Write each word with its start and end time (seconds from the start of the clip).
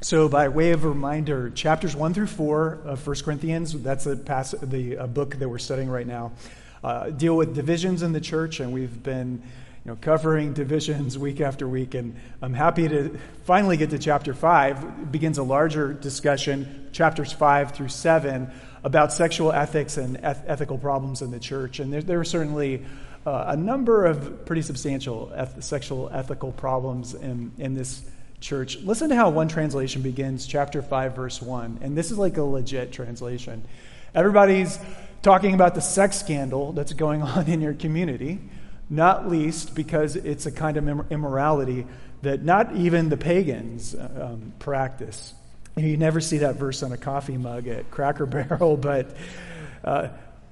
So, 0.00 0.28
by 0.28 0.46
way 0.46 0.70
of 0.70 0.84
a 0.84 0.88
reminder, 0.90 1.50
chapters 1.50 1.96
1 1.96 2.14
through 2.14 2.28
4 2.28 2.78
of 2.84 3.04
1 3.04 3.16
Corinthians, 3.24 3.72
that's 3.82 4.06
a, 4.06 4.16
pass, 4.16 4.52
the, 4.52 4.94
a 4.94 5.08
book 5.08 5.34
that 5.40 5.48
we're 5.48 5.58
studying 5.58 5.88
right 5.90 6.06
now, 6.06 6.30
uh, 6.84 7.10
deal 7.10 7.36
with 7.36 7.52
divisions 7.52 8.02
in 8.02 8.12
the 8.12 8.20
church, 8.20 8.60
and 8.60 8.72
we've 8.72 9.02
been 9.02 9.42
you 9.84 9.90
know, 9.90 9.98
covering 10.00 10.52
divisions 10.52 11.18
week 11.18 11.40
after 11.40 11.66
week. 11.66 11.94
And 11.94 12.14
I'm 12.40 12.54
happy 12.54 12.86
to 12.86 13.18
finally 13.42 13.76
get 13.76 13.90
to 13.90 13.98
chapter 13.98 14.34
5. 14.34 14.84
It 14.84 15.10
begins 15.10 15.36
a 15.38 15.42
larger 15.42 15.92
discussion, 15.94 16.90
chapters 16.92 17.32
5 17.32 17.72
through 17.72 17.88
7, 17.88 18.52
about 18.84 19.12
sexual 19.12 19.50
ethics 19.50 19.96
and 19.96 20.18
eth- 20.22 20.44
ethical 20.46 20.78
problems 20.78 21.22
in 21.22 21.32
the 21.32 21.40
church. 21.40 21.80
And 21.80 21.92
there, 21.92 22.02
there 22.02 22.20
are 22.20 22.24
certainly 22.24 22.86
uh, 23.26 23.46
a 23.48 23.56
number 23.56 24.06
of 24.06 24.46
pretty 24.46 24.62
substantial 24.62 25.32
eth- 25.34 25.64
sexual 25.64 26.08
ethical 26.12 26.52
problems 26.52 27.14
in, 27.14 27.50
in 27.58 27.74
this 27.74 28.00
church. 28.40 28.78
Listen 28.78 29.08
to 29.10 29.16
how 29.16 29.30
one 29.30 29.48
translation 29.48 30.02
begins, 30.02 30.46
chapter 30.46 30.82
5, 30.82 31.16
verse 31.16 31.42
1. 31.42 31.78
And 31.82 31.96
this 31.96 32.10
is 32.10 32.18
like 32.18 32.36
a 32.36 32.42
legit 32.42 32.92
translation. 32.92 33.64
Everybody's 34.14 34.78
talking 35.22 35.54
about 35.54 35.74
the 35.74 35.80
sex 35.80 36.18
scandal 36.18 36.72
that's 36.72 36.92
going 36.92 37.22
on 37.34 37.46
in 37.46 37.60
your 37.60 37.74
community, 37.74 38.40
not 38.90 39.28
least 39.28 39.74
because 39.74 40.16
it's 40.16 40.46
a 40.46 40.52
kind 40.52 40.76
of 40.76 41.10
immorality 41.10 41.86
that 42.22 42.42
not 42.42 42.74
even 42.74 43.08
the 43.08 43.16
pagans 43.16 43.94
um, 43.94 44.52
practice. 44.58 45.34
You 45.76 45.96
never 45.96 46.20
see 46.20 46.38
that 46.38 46.56
verse 46.56 46.82
on 46.82 46.90
a 46.90 46.96
coffee 46.96 47.36
mug 47.36 47.68
at 47.68 47.90
Cracker 47.90 48.26
Barrel, 48.48 48.76
but 48.76 49.16
uh, 49.84 50.08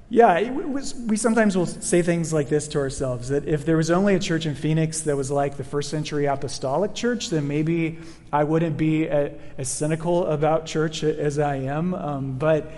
yeah, 0.09 0.51
was, 0.51 0.95
we 0.95 1.17
sometimes 1.17 1.57
will 1.57 1.67
say 1.67 2.01
things 2.03 2.33
like 2.33 2.49
this 2.49 2.69
to 2.69 2.79
ourselves 2.79 3.29
that 3.31 3.49
if 3.49 3.67
there 3.67 3.77
was 3.77 3.91
only 3.91 4.15
a 4.15 4.21
church 4.21 4.47
in 4.47 4.55
Phoenix 4.55 5.01
that 5.01 5.17
was 5.17 5.33
like 5.33 5.57
the 5.57 5.65
first 5.65 5.91
century 5.91 6.27
apostolic 6.27 6.95
church, 6.95 7.31
then 7.31 7.49
maybe 7.49 7.99
I 8.33 8.45
wouldn't 8.45 8.77
be 8.77 9.09
as 9.09 9.69
cynical 9.69 10.27
about 10.27 10.67
church 10.67 11.03
as 11.03 11.41
I 11.41 11.57
am. 11.57 11.93
Um, 11.95 12.39
but 12.39 12.71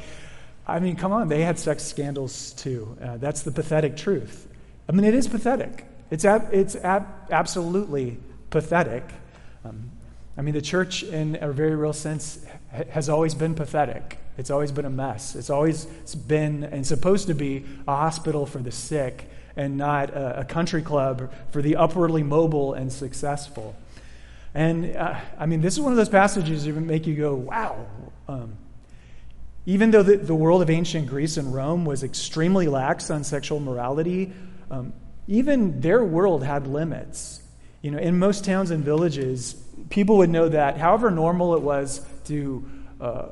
I 0.66 0.80
mean, 0.80 0.97
come 0.97 1.12
on, 1.12 1.28
they 1.28 1.42
had 1.42 1.58
sex 1.58 1.83
scandals 1.83 2.53
too. 2.53 2.97
Uh, 3.03 3.19
that's 3.19 3.42
the 3.42 3.53
pathetic 3.53 3.97
truth. 3.97 4.48
I 4.88 4.92
mean, 4.92 5.05
it 5.05 5.14
is 5.14 5.28
pathetic. 5.28 5.84
It's, 6.10 6.25
ab- 6.25 6.48
it's 6.53 6.77
ab- 6.77 7.08
absolutely 7.31 8.19
pathetic. 8.48 9.05
Um, 9.66 9.91
I 10.38 10.41
mean, 10.41 10.55
the 10.55 10.62
church, 10.62 11.03
in 11.03 11.36
a 11.42 11.53
very 11.53 11.75
real 11.75 11.92
sense, 11.92 12.42
ha- 12.72 12.84
has 12.91 13.10
always 13.10 13.34
been 13.34 13.55
pathetic. 13.55 14.19
It's 14.39 14.50
always 14.50 14.72
been 14.72 14.84
a 14.84 14.91
mess. 14.91 15.34
It's 15.34 15.50
always 15.50 15.84
been 16.14 16.64
and 16.64 16.86
supposed 16.86 17.27
to 17.27 17.34
be 17.34 17.64
a 17.86 17.94
hospital 17.94 18.47
for 18.47 18.58
the 18.58 18.70
sick 18.70 19.28
and 19.56 19.77
not 19.77 20.11
a, 20.11 20.41
a 20.41 20.44
country 20.44 20.81
club 20.81 21.33
for 21.50 21.61
the 21.61 21.77
upwardly 21.77 22.22
mobile 22.22 22.72
and 22.72 22.92
successful. 22.92 23.75
And 24.55 24.97
uh, 24.97 25.19
I 25.36 25.47
mean, 25.47 25.61
this 25.61 25.75
is 25.75 25.81
one 25.81 25.92
of 25.92 25.97
those 25.97 26.09
passages 26.09 26.64
that 26.64 26.72
make 26.75 27.06
you 27.06 27.16
go, 27.16 27.34
wow. 27.34 27.86
Um, 28.28 28.56
even 29.66 29.91
though 29.91 30.03
the, 30.03 30.16
the, 30.16 30.34
world 30.34 30.62
of 30.62 30.70
ancient 30.70 31.09
Greece 31.09 31.36
and 31.36 31.53
Rome 31.53 31.84
was 31.84 32.03
extremely 32.03 32.69
lax 32.69 33.11
on 33.11 33.25
sexual 33.25 33.61
morality, 33.61 34.33
um, 34.70 34.92
even 35.27 35.81
their 35.81 36.03
world 36.03 36.42
had 36.42 36.66
limits. 36.66 37.42
You 37.83 37.91
know, 37.91 37.98
in 37.98 38.19
most 38.19 38.44
towns 38.44 38.70
and 38.70 38.84
villages, 38.84 39.55
people 39.91 40.16
would 40.19 40.31
know 40.31 40.48
that 40.48 40.78
however 40.78 41.11
normal 41.11 41.55
it 41.55 41.61
was 41.61 42.05
to 42.27 42.64
uh, 43.00 43.27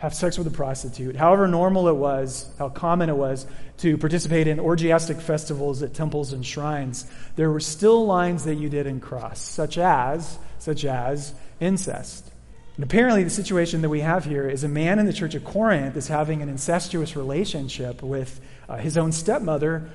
have 0.00 0.14
sex 0.14 0.38
with 0.38 0.46
a 0.46 0.50
prostitute, 0.50 1.14
however 1.14 1.46
normal 1.46 1.86
it 1.86 1.94
was, 1.94 2.50
how 2.58 2.70
common 2.70 3.10
it 3.10 3.16
was 3.16 3.46
to 3.76 3.98
participate 3.98 4.46
in 4.46 4.58
orgiastic 4.58 5.20
festivals 5.20 5.82
at 5.82 5.92
temples 5.92 6.32
and 6.32 6.44
shrines, 6.44 7.04
there 7.36 7.50
were 7.50 7.60
still 7.60 8.06
lines 8.06 8.44
that 8.44 8.54
you 8.54 8.70
didn't 8.70 9.00
cross, 9.00 9.38
such 9.38 9.76
as, 9.76 10.38
such 10.58 10.86
as 10.86 11.34
incest. 11.60 12.30
And 12.76 12.84
apparently, 12.84 13.24
the 13.24 13.30
situation 13.30 13.82
that 13.82 13.90
we 13.90 14.00
have 14.00 14.24
here 14.24 14.48
is 14.48 14.64
a 14.64 14.68
man 14.68 14.98
in 14.98 15.04
the 15.04 15.12
church 15.12 15.34
of 15.34 15.44
Corinth 15.44 15.94
is 15.98 16.08
having 16.08 16.40
an 16.40 16.48
incestuous 16.48 17.14
relationship 17.14 18.02
with 18.02 18.40
uh, 18.70 18.78
his 18.78 18.96
own 18.96 19.12
stepmother, 19.12 19.90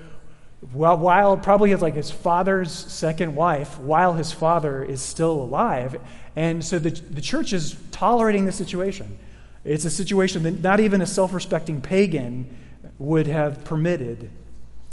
while, 0.71 0.99
while 0.99 1.35
probably 1.35 1.71
it's 1.71 1.81
like 1.81 1.95
his 1.95 2.11
father's 2.11 2.71
second 2.71 3.33
wife, 3.33 3.79
while 3.79 4.13
his 4.13 4.31
father 4.31 4.83
is 4.83 5.01
still 5.01 5.31
alive. 5.31 5.99
And 6.35 6.63
so 6.63 6.77
the, 6.77 6.91
the 6.91 7.21
church 7.21 7.53
is 7.53 7.75
tolerating 7.89 8.45
the 8.45 8.51
situation. 8.51 9.17
It's 9.65 9.83
a 9.83 9.89
situation 9.89 10.43
that 10.43 10.61
not 10.61 10.79
even 10.79 11.01
a 11.01 11.07
self 11.07 11.33
respecting 11.33 11.81
pagan 11.81 12.55
would 12.99 13.27
have 13.27 13.63
permitted. 13.65 14.29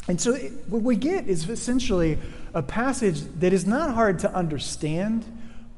And 0.08 0.20
so 0.20 0.34
what 0.34 0.82
we 0.82 0.96
get 0.96 1.28
is 1.28 1.48
essentially 1.48 2.18
a 2.54 2.62
passage 2.62 3.20
that 3.38 3.52
is 3.52 3.66
not 3.66 3.94
hard 3.94 4.18
to 4.20 4.34
understand, 4.34 5.24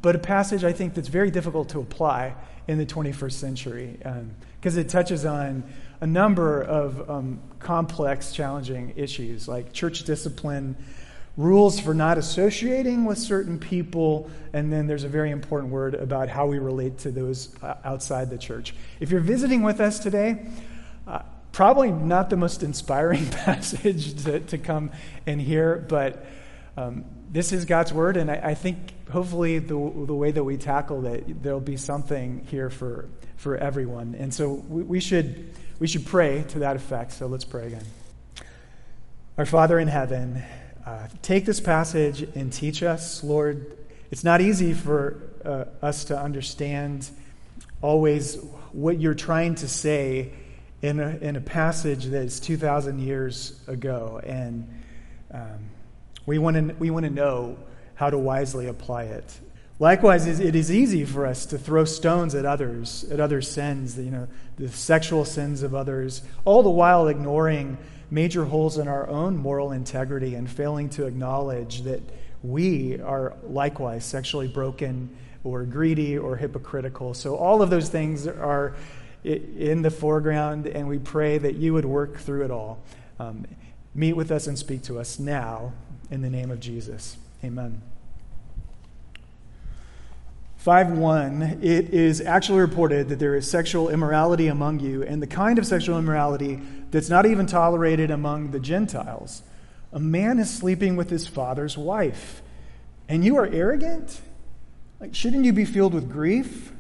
but 0.01 0.17
a 0.17 0.19
passage 0.19 0.65
I 0.65 0.73
think 0.73 0.95
that's 0.95 1.09
very 1.09 1.31
difficult 1.31 1.69
to 1.71 1.81
apply 1.81 2.35
in 2.67 2.79
the 2.79 2.87
21st 2.87 3.33
century 3.33 3.99
because 3.99 4.77
um, 4.77 4.81
it 4.81 4.89
touches 4.89 5.27
on 5.27 5.65
a 6.01 6.07
number 6.07 6.63
of 6.63 7.11
um, 7.11 7.41
complex, 7.59 8.33
challenging 8.33 8.95
issues 8.97 9.47
like 9.47 9.73
church 9.73 10.05
discipline 10.05 10.77
rules 11.37 11.81
for 11.81 11.95
not 11.95 12.17
associating 12.17 13.05
with 13.05 13.19
certain 13.19 13.59
people, 13.59 14.31
and 14.53 14.73
then 14.73 14.87
there's 14.87 15.05
a 15.05 15.09
very 15.09 15.31
important 15.31 15.73
word 15.73 15.95
about 15.95 16.29
how 16.29 16.47
we 16.47 16.59
relate 16.59 16.99
to 16.99 17.11
those 17.11 17.55
uh, 17.63 17.75
outside 17.85 18.31
the 18.31 18.39
church. 18.39 18.75
If 19.01 19.11
you're 19.11 19.21
visiting 19.21 19.63
with 19.63 19.81
us 19.81 19.99
today, 19.99 20.47
uh, 21.07 21.23
probably 21.51 21.91
not 21.91 22.31
the 22.31 22.37
most 22.37 22.63
inspiring 22.63 23.27
passage 23.31 24.23
to, 24.25 24.41
to 24.41 24.59
come 24.59 24.93
and 25.27 25.41
hear, 25.41 25.85
but 25.89 26.25
um, 26.77 27.05
this 27.31 27.53
is 27.53 27.65
God's 27.65 27.93
word, 27.93 28.17
and 28.17 28.31
I, 28.31 28.35
I, 28.35 28.55
think 28.55 29.09
hopefully 29.09 29.59
the, 29.59 29.75
the 29.75 30.15
way 30.15 30.31
that 30.31 30.43
we 30.43 30.57
tackle 30.57 31.07
it, 31.07 31.43
there'll 31.43 31.61
be 31.61 31.77
something 31.77 32.47
here 32.49 32.71
for, 32.71 33.09
for 33.37 33.57
everyone. 33.57 34.17
And 34.19 34.33
so 34.33 34.53
we, 34.53 34.83
we, 34.83 35.01
should, 35.01 35.53
we 35.79 35.87
should 35.87 36.07
pray 36.07 36.45
to 36.49 36.61
that 36.61 36.77
effect. 36.77 37.13
So 37.13 37.27
let's 37.27 37.45
pray 37.45 37.69
again. 37.69 37.85
Our 39.39 39.47
Father 39.47 39.79
in 39.79 39.89
heaven, 39.89 40.43
uh, 40.87 41.09
take 41.23 41.47
this 41.47 41.61
passage 41.61 42.23
and 42.35 42.53
teach 42.53 42.83
us, 42.83 43.25
Lord. 43.25 43.79
It's 44.11 44.25
not 44.25 44.41
easy 44.41 44.75
for 44.75 45.23
uh, 45.45 45.65
us 45.83 46.05
to 46.07 46.19
understand 46.19 47.09
always 47.81 48.37
what 48.73 49.01
you're 49.01 49.15
trying 49.15 49.55
to 49.57 49.69
say 49.69 50.33
in 50.83 51.01
a, 51.01 51.17
in 51.23 51.37
a 51.37 51.41
passage 51.41 52.05
that 52.07 52.23
is 52.23 52.39
2,000 52.41 52.99
years 52.99 53.59
ago. 53.67 54.21
And 54.23 54.69
um, 55.33 55.71
we 56.27 56.39
want 56.39 56.57
to 56.57 56.75
we 56.79 56.91
want 56.91 57.05
to 57.05 57.11
know 57.11 57.57
how 57.95 58.11
to 58.11 58.19
wisely 58.19 58.67
apply 58.67 59.05
it. 59.05 59.41
Likewise, 59.79 60.27
it 60.27 60.55
is 60.55 60.71
easy 60.71 61.05
for 61.05 61.27
us 61.27 61.47
to 61.47 61.59
throw 61.59 61.85
stones 61.85 62.35
at 62.35 62.45
others, 62.45 63.05
at 63.11 63.19
other 63.19 63.43
sins, 63.43 63.99
you 63.99 64.11
know, 64.11 64.29
the 64.57 64.69
sexual 64.69 65.25
sins 65.25 65.63
of 65.63 65.75
others, 65.75 66.23
all 66.45 66.63
the 66.63 66.71
while 66.71 67.09
ignoring 67.09 67.77
major 68.15 68.45
holes 68.45 68.79
in 68.79 68.87
our 68.87 69.09
own 69.09 69.37
moral 69.37 69.73
integrity 69.73 70.37
and 70.37 70.49
failing 70.49 70.89
to 70.89 71.05
acknowledge 71.05 71.83
that 71.83 72.01
we 72.45 73.01
are 73.01 73.35
likewise 73.43 74.05
sexually 74.05 74.47
broken 74.47 75.15
or 75.43 75.65
greedy 75.65 76.17
or 76.17 76.37
hypocritical. 76.37 77.13
So, 77.13 77.35
all 77.35 77.61
of 77.61 77.71
those 77.71 77.89
things 77.89 78.29
are 78.29 78.77
in 79.25 79.83
the 79.83 79.91
foreground, 79.91 80.69
and 80.69 80.87
we 80.87 80.99
pray 80.99 81.39
that 81.39 81.57
you 81.57 81.73
would 81.73 81.85
work 81.85 82.19
through 82.19 82.45
it 82.45 82.53
all. 82.53 82.79
Um, 83.19 83.47
meet 83.97 84.13
with 84.13 84.31
us 84.31 84.47
and 84.47 84.57
speak 84.57 84.83
to 84.83 85.01
us 85.01 85.19
now 85.19 85.73
in 86.11 86.23
the 86.23 86.31
name 86.31 86.53
of 86.53 86.61
Jesus. 86.61 87.17
Amen. 87.43 87.83
5 90.65 90.93
1, 90.93 91.59
it 91.63 91.91
is 91.91 92.23
actually 92.23 92.61
reported 92.61 93.11
that 93.11 93.19
there 93.19 93.35
is 93.35 93.51
sexual 93.51 93.91
immorality 93.91 94.47
among 94.47 94.81
you, 94.81 95.03
and 95.03 95.21
the 95.21 95.27
kind 95.27 95.59
of 95.59 95.67
sexual 95.67 95.99
immorality 95.99 96.63
that's 96.95 97.11
not 97.11 97.27
even 97.27 97.45
tolerated 97.45 98.13
among 98.13 98.53
the 98.53 98.61
Gentiles. 98.61 99.43
A 99.93 99.99
man 99.99 100.39
is 100.39 100.49
sleeping 100.49 100.95
with 100.95 101.11
his 101.11 101.27
father's 101.27 101.77
wife, 101.77 102.41
and 103.09 103.25
you 103.25 103.37
are 103.37 103.47
arrogant? 103.47 104.21
Like, 105.01 105.13
shouldn't 105.13 105.45
you 105.45 105.53
be 105.53 105.65
filled 105.65 105.93
with 105.93 106.09
grief 106.09 106.73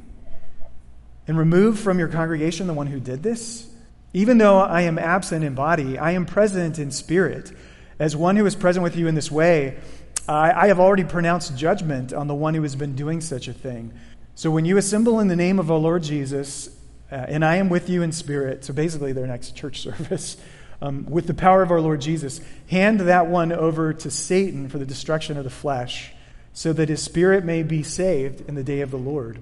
and 1.27 1.37
remove 1.37 1.81
from 1.81 1.99
your 1.99 2.07
congregation 2.07 2.69
the 2.69 2.75
one 2.75 2.87
who 2.87 3.01
did 3.01 3.25
this? 3.25 3.69
Even 4.13 4.39
though 4.39 4.61
I 4.61 4.83
am 4.83 5.01
absent 5.01 5.45
in 5.45 5.57
body, 5.57 5.99
I 5.99 6.13
am 6.13 6.27
present 6.27 6.79
in 6.79 6.93
spirit. 6.93 7.51
As 7.99 8.15
one 8.15 8.37
who 8.37 8.47
is 8.47 8.55
present 8.55 8.85
with 8.85 8.95
you 8.95 9.09
in 9.09 9.17
this 9.17 9.33
way, 9.33 9.81
I, 10.29 10.53
I 10.53 10.67
have 10.69 10.79
already 10.79 11.03
pronounced 11.03 11.59
judgment 11.59 12.13
on 12.13 12.29
the 12.29 12.37
one 12.37 12.55
who 12.55 12.63
has 12.63 12.77
been 12.77 12.95
doing 12.95 13.21
such 13.21 13.49
a 13.49 13.53
thing. 13.53 13.93
So 14.37 14.53
when 14.53 14.65
you 14.65 14.77
assemble 14.77 15.19
in 15.19 15.27
the 15.27 15.35
name 15.35 15.59
of 15.59 15.73
our 15.73 15.79
Lord 15.79 16.05
Jesus, 16.05 16.74
uh, 17.11 17.15
and 17.15 17.45
I 17.45 17.57
am 17.57 17.69
with 17.69 17.89
you 17.89 18.03
in 18.03 18.13
spirit, 18.13 18.65
so 18.65 18.73
basically 18.73 19.13
their 19.13 19.27
next 19.27 19.57
church 19.57 19.81
service, 19.83 20.37
um, 20.83 21.07
with 21.09 21.27
the 21.27 21.35
power 21.35 21.63
of 21.63 21.71
our 21.71 21.81
Lord 21.81 22.01
Jesus, 22.01 22.41
hand 22.69 23.01
that 23.01 23.27
one 23.27 23.53
over 23.53 23.93
to 23.93 24.11
Satan 24.11 24.69
for 24.69 24.79
the 24.79 24.87
destruction 24.87 25.37
of 25.37 25.45
the 25.45 25.51
flesh, 25.51 26.13
so 26.53 26.73
that 26.73 26.89
his 26.89 27.03
spirit 27.03 27.45
may 27.45 27.63
be 27.63 27.83
saved 27.83 28.49
in 28.49 28.55
the 28.55 28.65
day 28.65 28.81
of 28.81 28.91
the 28.91 28.99
Lord. 28.99 29.41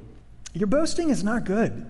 Your 0.54 0.66
boasting 0.66 1.10
is 1.10 1.24
not 1.24 1.44
good. 1.44 1.86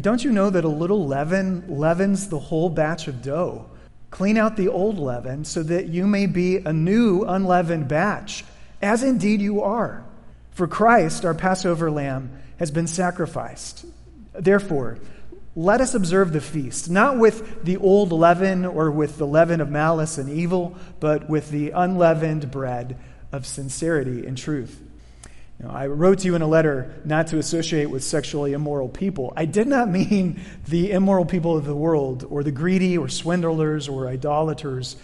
Don't 0.00 0.22
you 0.22 0.32
know 0.32 0.50
that 0.50 0.64
a 0.64 0.68
little 0.68 1.06
leaven 1.06 1.64
leavens 1.68 2.28
the 2.28 2.38
whole 2.38 2.68
batch 2.68 3.08
of 3.08 3.22
dough? 3.22 3.66
Clean 4.10 4.36
out 4.36 4.56
the 4.56 4.68
old 4.68 4.98
leaven 4.98 5.44
so 5.44 5.62
that 5.62 5.88
you 5.88 6.06
may 6.06 6.26
be 6.26 6.58
a 6.58 6.72
new 6.72 7.24
unleavened 7.24 7.88
batch, 7.88 8.44
as 8.82 9.02
indeed 9.02 9.40
you 9.40 9.62
are. 9.62 10.04
For 10.52 10.66
Christ, 10.66 11.24
our 11.24 11.34
Passover 11.34 11.90
lamb, 11.90 12.30
has 12.58 12.70
been 12.70 12.86
sacrificed. 12.86 13.84
Therefore, 14.38 14.98
let 15.54 15.80
us 15.80 15.94
observe 15.94 16.32
the 16.32 16.40
feast, 16.40 16.90
not 16.90 17.18
with 17.18 17.64
the 17.64 17.78
old 17.78 18.12
leaven 18.12 18.66
or 18.66 18.90
with 18.90 19.16
the 19.16 19.26
leaven 19.26 19.60
of 19.60 19.70
malice 19.70 20.18
and 20.18 20.28
evil, 20.28 20.76
but 21.00 21.30
with 21.30 21.50
the 21.50 21.70
unleavened 21.70 22.50
bread 22.50 22.98
of 23.32 23.46
sincerity 23.46 24.26
and 24.26 24.36
truth. 24.36 24.82
Know, 25.58 25.70
I 25.70 25.86
wrote 25.86 26.18
to 26.18 26.26
you 26.26 26.34
in 26.34 26.42
a 26.42 26.46
letter 26.46 27.00
not 27.04 27.28
to 27.28 27.38
associate 27.38 27.86
with 27.86 28.04
sexually 28.04 28.52
immoral 28.52 28.90
people. 28.90 29.32
I 29.36 29.46
did 29.46 29.66
not 29.66 29.88
mean 29.88 30.40
the 30.68 30.92
immoral 30.92 31.24
people 31.24 31.56
of 31.56 31.64
the 31.64 31.74
world, 31.74 32.26
or 32.28 32.42
the 32.42 32.52
greedy, 32.52 32.98
or 32.98 33.08
swindlers, 33.08 33.88
or 33.88 34.06
idolaters. 34.08 34.96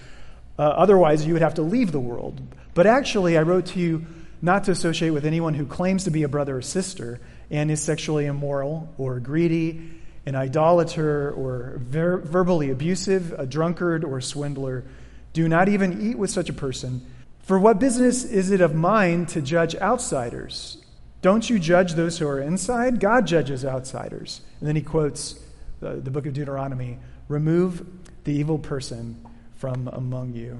Uh, 0.58 0.62
otherwise, 0.62 1.24
you 1.24 1.32
would 1.32 1.42
have 1.42 1.54
to 1.54 1.62
leave 1.62 1.92
the 1.92 2.00
world. 2.00 2.42
But 2.74 2.86
actually, 2.86 3.38
I 3.38 3.42
wrote 3.42 3.66
to 3.66 3.80
you 3.80 4.04
not 4.42 4.64
to 4.64 4.72
associate 4.72 5.10
with 5.10 5.24
anyone 5.24 5.54
who 5.54 5.64
claims 5.64 6.04
to 6.04 6.10
be 6.10 6.22
a 6.22 6.28
brother 6.28 6.58
or 6.58 6.62
sister 6.62 7.20
and 7.50 7.70
is 7.70 7.82
sexually 7.82 8.26
immoral, 8.26 8.92
or 8.98 9.20
greedy, 9.20 9.90
an 10.26 10.34
idolater, 10.34 11.32
or 11.32 11.74
ver- 11.78 12.18
verbally 12.18 12.70
abusive, 12.70 13.32
a 13.38 13.46
drunkard, 13.46 14.04
or 14.04 14.20
swindler. 14.20 14.84
Do 15.32 15.48
not 15.48 15.68
even 15.68 16.10
eat 16.10 16.18
with 16.18 16.30
such 16.30 16.48
a 16.48 16.52
person 16.52 17.04
for 17.42 17.58
what 17.58 17.78
business 17.78 18.24
is 18.24 18.50
it 18.50 18.60
of 18.60 18.74
mine 18.74 19.26
to 19.26 19.42
judge 19.42 19.74
outsiders? 19.74 20.78
Don't 21.22 21.48
you 21.48 21.58
judge 21.58 21.94
those 21.94 22.18
who 22.18 22.26
are 22.26 22.40
inside? 22.40 23.00
God 23.00 23.26
judges 23.26 23.64
outsiders. 23.64 24.40
And 24.60 24.68
then 24.68 24.76
he 24.76 24.82
quotes 24.82 25.38
the, 25.80 25.94
the 25.94 26.10
book 26.10 26.26
of 26.26 26.32
Deuteronomy 26.32 26.98
Remove 27.28 27.84
the 28.24 28.32
evil 28.32 28.58
person 28.58 29.24
from 29.56 29.88
among 29.88 30.34
you. 30.34 30.58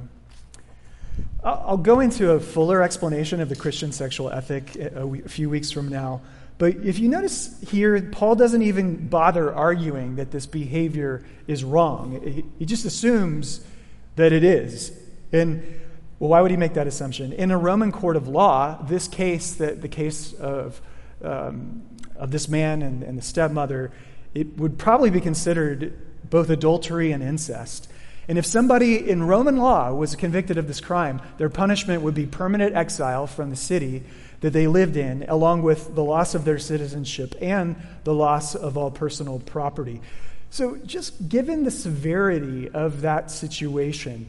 I'll 1.44 1.76
go 1.76 2.00
into 2.00 2.32
a 2.32 2.40
fuller 2.40 2.82
explanation 2.82 3.40
of 3.40 3.49
the 3.49 3.56
Christian 3.56 3.93
sexual 3.93 4.31
ethic 4.31 4.75
a 4.76 5.28
few 5.28 5.50
weeks 5.50 5.70
from 5.70 5.88
now. 5.88 6.23
But 6.58 6.76
if 6.76 6.99
you 6.99 7.08
notice 7.08 7.60
here, 7.69 8.00
Paul 8.12 8.37
doesn't 8.37 8.62
even 8.62 9.08
bother 9.08 9.52
arguing 9.52 10.16
that 10.16 10.31
this 10.31 10.46
behavior 10.46 11.25
is 11.46 11.64
wrong. 11.64 12.44
He 12.58 12.66
just 12.66 12.84
assumes 12.84 13.64
that 14.16 14.32
it 14.32 14.44
is. 14.44 14.93
And 15.32 15.62
well, 16.19 16.31
why 16.31 16.40
would 16.40 16.52
he 16.52 16.56
make 16.56 16.75
that 16.75 16.87
assumption? 16.87 17.32
In 17.32 17.50
a 17.50 17.58
Roman 17.58 17.90
court 17.90 18.16
of 18.16 18.28
law, 18.28 18.81
this 18.82 19.08
case, 19.08 19.54
the, 19.54 19.72
the 19.72 19.88
case 19.88 20.32
of, 20.34 20.81
um, 21.25 21.82
of 22.14 22.31
this 22.31 22.49
man 22.49 22.82
and, 22.82 23.02
and 23.02 23.19
the 23.19 23.22
stepmother, 23.22 23.90
it 24.32 24.56
would 24.56 24.78
probably 24.78 25.10
be 25.10 25.20
considered 25.20 25.99
both 26.31 26.49
adultery 26.49 27.10
and 27.10 27.22
incest. 27.25 27.88
And 28.28 28.38
if 28.38 28.46
somebody 28.46 29.10
in 29.10 29.25
Roman 29.25 29.56
law 29.56 29.93
was 29.93 30.14
convicted 30.14 30.58
of 30.58 30.69
this 30.69 30.81
crime, 30.81 31.20
their 31.38 31.49
punishment 31.49 32.02
would 32.02 32.14
be 32.14 32.26
permanent 32.26 32.76
exile 32.76 33.26
from 33.26 33.50
the 33.50 33.56
city 33.56 34.04
that 34.42 34.52
they 34.52 34.66
lived 34.66 34.96
in, 34.96 35.24
along 35.28 35.62
with 35.62 35.94
the 35.94 36.04
loss 36.04 36.34
of 36.34 36.44
their 36.44 36.58
citizenship 36.58 37.34
and 37.40 37.76
the 38.04 38.12
loss 38.12 38.54
of 38.54 38.76
all 38.76 38.90
personal 38.90 39.38
property. 39.38 40.02
So, 40.50 40.76
just 40.84 41.28
given 41.28 41.64
the 41.64 41.70
severity 41.70 42.68
of 42.68 43.00
that 43.00 43.30
situation, 43.30 44.28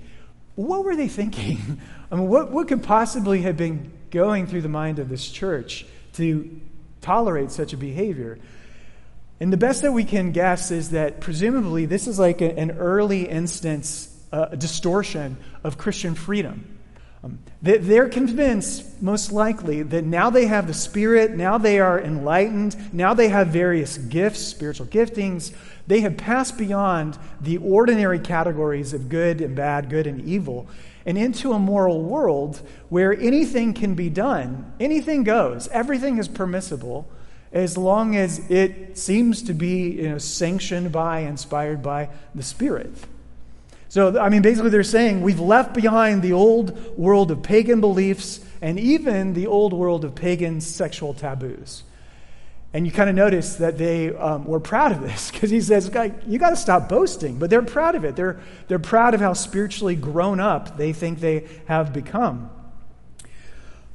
what 0.56 0.86
were 0.86 0.96
they 0.96 1.10
thinking? 1.10 1.82
I 2.12 2.16
mean, 2.16 2.30
what, 2.30 2.52
what 2.52 2.68
could 2.68 2.84
possibly 2.84 3.42
have 3.42 3.58
been 3.58 3.92
going 4.12 4.48
through 4.48 4.62
the 4.62 4.70
mind 4.70 5.00
of 5.00 5.10
this 5.10 5.30
church 5.30 5.86
to 6.14 6.62
tolerate 7.02 7.52
such 7.52 7.74
a 7.74 7.78
behavior? 7.78 8.40
And 9.40 9.52
the 9.52 9.58
best 9.58 9.82
that 9.82 9.92
we 9.92 10.06
can 10.06 10.32
guess 10.32 10.72
is 10.72 10.92
that 10.92 11.20
presumably 11.20 11.88
this 11.88 12.08
is 12.08 12.20
like 12.20 12.42
a, 12.42 12.58
an 12.58 12.72
early 12.72 13.28
instance, 13.28 14.10
uh, 14.32 14.46
distortion 14.46 15.38
of 15.64 15.78
Christian 15.78 16.14
freedom. 16.14 16.73
Um, 17.24 17.40
they're 17.62 18.10
convinced, 18.10 19.02
most 19.02 19.32
likely, 19.32 19.82
that 19.82 20.04
now 20.04 20.30
they 20.30 20.46
have 20.48 20.68
the 20.68 20.74
Spirit, 20.74 21.32
now 21.32 21.58
they 21.58 21.80
are 21.80 22.00
enlightened, 22.00 22.76
now 22.94 23.14
they 23.14 23.30
have 23.30 23.48
various 23.48 23.98
gifts, 23.98 24.42
spiritual 24.42 24.88
giftings. 24.88 25.54
They 25.88 26.02
have 26.02 26.18
passed 26.18 26.58
beyond 26.58 27.18
the 27.40 27.58
ordinary 27.58 28.20
categories 28.20 28.94
of 28.94 29.08
good 29.08 29.40
and 29.40 29.56
bad, 29.56 29.90
good 29.90 30.06
and 30.06 30.22
evil, 30.26 30.68
and 31.06 31.18
into 31.18 31.54
a 31.54 31.60
moral 31.60 32.02
world 32.02 32.62
where 32.90 33.18
anything 33.18 33.74
can 33.74 33.96
be 33.96 34.10
done, 34.10 34.74
anything 34.82 35.24
goes, 35.24 35.70
everything 35.70 36.18
is 36.18 36.28
permissible, 36.28 37.10
as 37.54 37.78
long 37.78 38.18
as 38.18 38.40
it 38.50 38.98
seems 38.98 39.44
to 39.44 39.54
be 39.54 39.92
you 39.92 40.10
know, 40.10 40.18
sanctioned 40.18 40.92
by, 40.92 41.20
inspired 41.20 41.82
by 41.82 42.10
the 42.36 42.44
Spirit. 42.44 42.94
So, 43.94 44.20
I 44.20 44.30
mean, 44.30 44.42
basically, 44.42 44.72
they're 44.72 44.82
saying 44.82 45.22
we've 45.22 45.40
left 45.40 45.76
behind 45.76 46.24
the 46.24 46.34
old 46.34 46.98
world 46.98 47.30
of 47.30 47.44
pagan 47.44 47.80
beliefs 47.80 48.40
and 48.60 48.80
even 48.80 49.34
the 49.34 49.46
old 49.46 49.72
world 49.72 50.04
of 50.04 50.16
pagan 50.16 50.62
sexual 50.62 51.14
taboos. 51.14 51.84
And 52.74 52.88
you 52.88 52.92
kind 52.92 53.08
of 53.08 53.16
notice 53.16 53.58
that 53.58 53.78
they 53.78 54.12
um, 54.16 54.46
were 54.46 54.60
proud 54.60 54.94
of 54.94 55.02
this 55.02 55.30
because 55.32 55.52
he 55.52 55.62
says, 55.62 55.92
You 56.26 56.40
got 56.40 56.50
to 56.50 56.56
stop 56.56 56.90
boasting. 56.90 57.38
But 57.38 57.52
they're 57.52 57.62
proud 57.62 57.94
of 57.94 58.04
it. 58.04 58.16
They're, 58.16 58.40
they're 58.68 58.80
proud 58.80 59.14
of 59.14 59.22
how 59.22 59.34
spiritually 59.34 59.96
grown 59.96 60.40
up 60.40 60.76
they 60.76 60.92
think 60.92 61.20
they 61.20 61.48
have 61.68 61.94
become. 61.94 62.50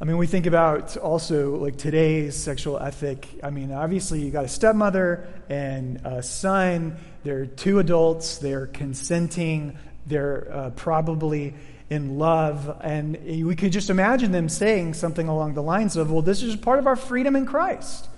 I 0.00 0.04
mean, 0.04 0.16
we 0.16 0.28
think 0.28 0.46
about 0.46 0.96
also 0.96 1.56
like 1.56 1.76
today's 1.76 2.36
sexual 2.36 2.78
ethic. 2.78 3.26
I 3.42 3.50
mean, 3.50 3.72
obviously, 3.72 4.20
you 4.20 4.30
got 4.30 4.44
a 4.44 4.48
stepmother 4.48 5.26
and 5.48 6.00
a 6.04 6.22
son. 6.22 6.96
They're 7.24 7.46
two 7.46 7.80
adults. 7.80 8.38
They're 8.38 8.68
consenting. 8.68 9.76
They're 10.08 10.49
uh, 10.50 10.70
probably 10.70 11.55
in 11.90 12.19
love. 12.19 12.78
And 12.82 13.19
we 13.25 13.55
could 13.56 13.72
just 13.72 13.90
imagine 13.90 14.32
them 14.32 14.49
saying 14.49 14.94
something 14.94 15.28
along 15.28 15.55
the 15.55 15.62
lines 15.62 15.96
of, 15.96 16.10
well, 16.10 16.22
this 16.22 16.43
is 16.43 16.56
part 16.56 16.78
of 16.78 16.87
our 16.87 16.96
freedom 16.96 17.37
in 17.37 17.46
Christ. 17.46 18.08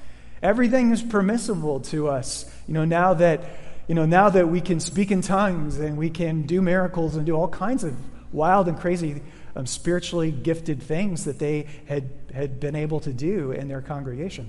Everything 0.42 0.90
is 0.90 1.02
permissible 1.02 1.80
to 1.80 2.08
us. 2.08 2.50
You 2.66 2.74
know, 2.74 2.84
now 2.84 3.14
that, 3.14 3.44
you 3.86 3.94
know, 3.94 4.06
now 4.06 4.30
that 4.30 4.48
we 4.48 4.60
can 4.60 4.80
speak 4.80 5.10
in 5.10 5.20
tongues 5.20 5.78
and 5.78 5.96
we 5.96 6.10
can 6.10 6.42
do 6.42 6.62
miracles 6.62 7.16
and 7.16 7.26
do 7.26 7.34
all 7.34 7.48
kinds 7.48 7.84
of 7.84 7.94
wild 8.32 8.68
and 8.68 8.78
crazy 8.78 9.22
um, 9.56 9.66
spiritually 9.66 10.30
gifted 10.30 10.82
things 10.82 11.24
that 11.24 11.38
they 11.38 11.66
had, 11.86 12.10
had 12.32 12.60
been 12.60 12.76
able 12.76 13.00
to 13.00 13.12
do 13.12 13.52
in 13.52 13.68
their 13.68 13.82
congregation. 13.82 14.48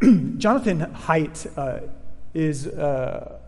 Jonathan 0.38 0.80
Haidt 0.80 1.58
uh, 1.58 1.86
is 2.34 2.66
uh, 2.66 3.38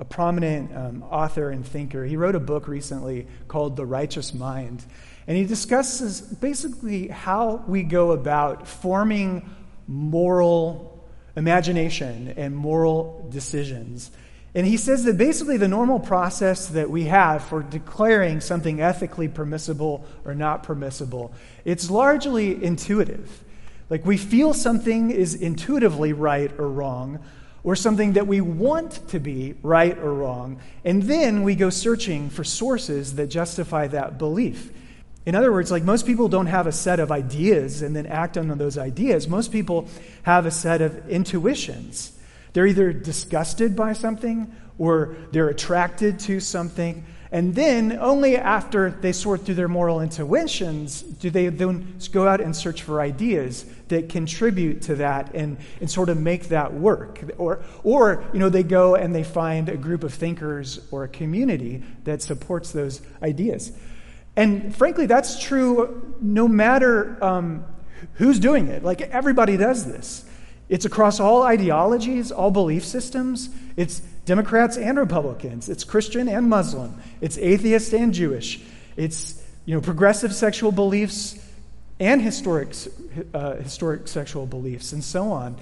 a 0.00 0.04
prominent 0.04 0.74
um, 0.74 1.02
author 1.02 1.50
and 1.50 1.64
thinker. 1.64 2.04
He 2.04 2.16
wrote 2.16 2.34
a 2.34 2.40
book 2.40 2.66
recently 2.66 3.26
called 3.46 3.76
The 3.76 3.84
Righteous 3.84 4.32
Mind. 4.32 4.82
And 5.26 5.36
he 5.36 5.44
discusses 5.44 6.22
basically 6.22 7.08
how 7.08 7.62
we 7.68 7.82
go 7.82 8.12
about 8.12 8.66
forming 8.66 9.48
moral 9.86 11.06
imagination 11.36 12.32
and 12.36 12.56
moral 12.56 13.28
decisions. 13.30 14.10
And 14.54 14.66
he 14.66 14.78
says 14.78 15.04
that 15.04 15.18
basically 15.18 15.58
the 15.58 15.68
normal 15.68 16.00
process 16.00 16.68
that 16.68 16.90
we 16.90 17.04
have 17.04 17.44
for 17.44 17.62
declaring 17.62 18.40
something 18.40 18.80
ethically 18.80 19.28
permissible 19.28 20.04
or 20.24 20.34
not 20.34 20.62
permissible, 20.62 21.32
it's 21.66 21.90
largely 21.90 22.64
intuitive. 22.64 23.44
Like 23.90 24.06
we 24.06 24.16
feel 24.16 24.54
something 24.54 25.10
is 25.10 25.34
intuitively 25.34 26.14
right 26.14 26.50
or 26.58 26.68
wrong, 26.68 27.20
or 27.62 27.76
something 27.76 28.14
that 28.14 28.26
we 28.26 28.40
want 28.40 29.06
to 29.08 29.20
be 29.20 29.54
right 29.62 29.96
or 29.98 30.14
wrong, 30.14 30.60
and 30.84 31.02
then 31.02 31.42
we 31.42 31.54
go 31.54 31.70
searching 31.70 32.30
for 32.30 32.44
sources 32.44 33.16
that 33.16 33.26
justify 33.26 33.86
that 33.86 34.18
belief. 34.18 34.72
In 35.26 35.34
other 35.34 35.52
words, 35.52 35.70
like 35.70 35.82
most 35.82 36.06
people 36.06 36.28
don't 36.28 36.46
have 36.46 36.66
a 36.66 36.72
set 36.72 36.98
of 36.98 37.12
ideas 37.12 37.82
and 37.82 37.94
then 37.94 38.06
act 38.06 38.38
on 38.38 38.48
those 38.56 38.78
ideas. 38.78 39.28
Most 39.28 39.52
people 39.52 39.88
have 40.22 40.46
a 40.46 40.50
set 40.50 40.80
of 40.80 41.08
intuitions. 41.10 42.12
They're 42.52 42.66
either 42.66 42.92
disgusted 42.92 43.76
by 43.76 43.92
something 43.92 44.52
or 44.78 45.14
they're 45.30 45.48
attracted 45.48 46.18
to 46.20 46.40
something. 46.40 47.04
And 47.32 47.54
then 47.54 47.96
only 48.00 48.36
after 48.36 48.90
they 48.90 49.12
sort 49.12 49.44
through 49.44 49.54
their 49.54 49.68
moral 49.68 50.00
intuitions 50.00 51.00
do 51.00 51.30
they 51.30 51.48
then 51.48 51.96
go 52.10 52.26
out 52.26 52.40
and 52.40 52.56
search 52.56 52.82
for 52.82 53.00
ideas 53.00 53.64
that 53.86 54.08
contribute 54.08 54.82
to 54.82 54.96
that 54.96 55.32
and, 55.34 55.56
and 55.80 55.88
sort 55.88 56.08
of 56.08 56.18
make 56.18 56.48
that 56.48 56.74
work. 56.74 57.22
Or, 57.38 57.62
or, 57.84 58.24
you 58.32 58.40
know, 58.40 58.48
they 58.48 58.64
go 58.64 58.96
and 58.96 59.14
they 59.14 59.22
find 59.22 59.68
a 59.68 59.76
group 59.76 60.02
of 60.02 60.12
thinkers 60.12 60.80
or 60.90 61.04
a 61.04 61.08
community 61.08 61.84
that 62.02 62.20
supports 62.20 62.72
those 62.72 63.00
ideas. 63.22 63.72
And 64.34 64.74
frankly, 64.74 65.06
that's 65.06 65.40
true 65.40 66.16
no 66.20 66.48
matter 66.48 67.22
um, 67.22 67.64
who's 68.14 68.40
doing 68.40 68.66
it. 68.66 68.82
Like 68.82 69.02
everybody 69.02 69.56
does 69.56 69.86
this. 69.86 70.24
It's 70.68 70.84
across 70.84 71.20
all 71.20 71.42
ideologies, 71.42 72.30
all 72.30 72.50
belief 72.50 72.84
systems. 72.84 73.50
It's 73.76 74.02
Democrats 74.24 74.76
and 74.76 74.98
Republicans. 74.98 75.68
It's 75.68 75.84
Christian 75.84 76.28
and 76.28 76.48
Muslim. 76.48 77.00
It's 77.20 77.38
atheist 77.38 77.92
and 77.92 78.12
Jewish. 78.12 78.60
It's 78.96 79.42
you 79.64 79.74
know 79.74 79.80
progressive 79.80 80.34
sexual 80.34 80.72
beliefs 80.72 81.38
and 81.98 82.20
historic 82.20 82.74
uh, 83.34 83.56
historic 83.56 84.08
sexual 84.08 84.46
beliefs 84.46 84.92
and 84.92 85.02
so 85.02 85.30
on. 85.30 85.56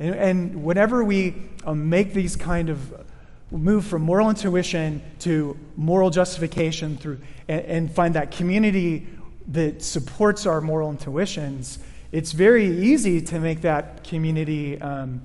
And, 0.00 0.14
and 0.14 0.64
whenever 0.64 1.02
we 1.02 1.34
um, 1.64 1.88
make 1.88 2.14
these 2.14 2.36
kind 2.36 2.68
of 2.68 3.06
move 3.50 3.84
from 3.84 4.02
moral 4.02 4.28
intuition 4.28 5.02
to 5.20 5.56
moral 5.76 6.10
justification 6.10 6.96
through 6.96 7.18
and, 7.48 7.64
and 7.64 7.94
find 7.94 8.14
that 8.14 8.30
community 8.30 9.06
that 9.48 9.82
supports 9.82 10.44
our 10.44 10.60
moral 10.60 10.90
intuitions 10.90 11.78
it's 12.10 12.32
very 12.32 12.66
easy 12.66 13.20
to 13.20 13.38
make 13.38 13.62
that 13.62 14.02
community 14.04 14.80
um, 14.80 15.20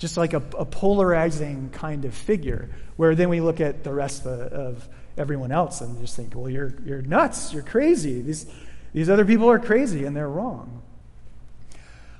just 0.00 0.16
like 0.16 0.32
a, 0.32 0.42
a, 0.58 0.64
polarizing 0.64 1.68
kind 1.70 2.06
of 2.06 2.14
figure, 2.14 2.70
where 2.96 3.14
then 3.14 3.28
we 3.28 3.40
look 3.40 3.60
at 3.60 3.84
the 3.84 3.92
rest 3.92 4.26
of, 4.26 4.52
of, 4.52 4.88
everyone 5.18 5.52
else 5.52 5.82
and 5.82 6.00
just 6.00 6.16
think, 6.16 6.32
well, 6.34 6.48
you're, 6.48 6.72
you're 6.82 7.02
nuts, 7.02 7.52
you're 7.52 7.62
crazy. 7.62 8.22
These, 8.22 8.46
these 8.94 9.10
other 9.10 9.26
people 9.26 9.50
are 9.50 9.58
crazy 9.58 10.06
and 10.06 10.16
they're 10.16 10.28
wrong. 10.28 10.80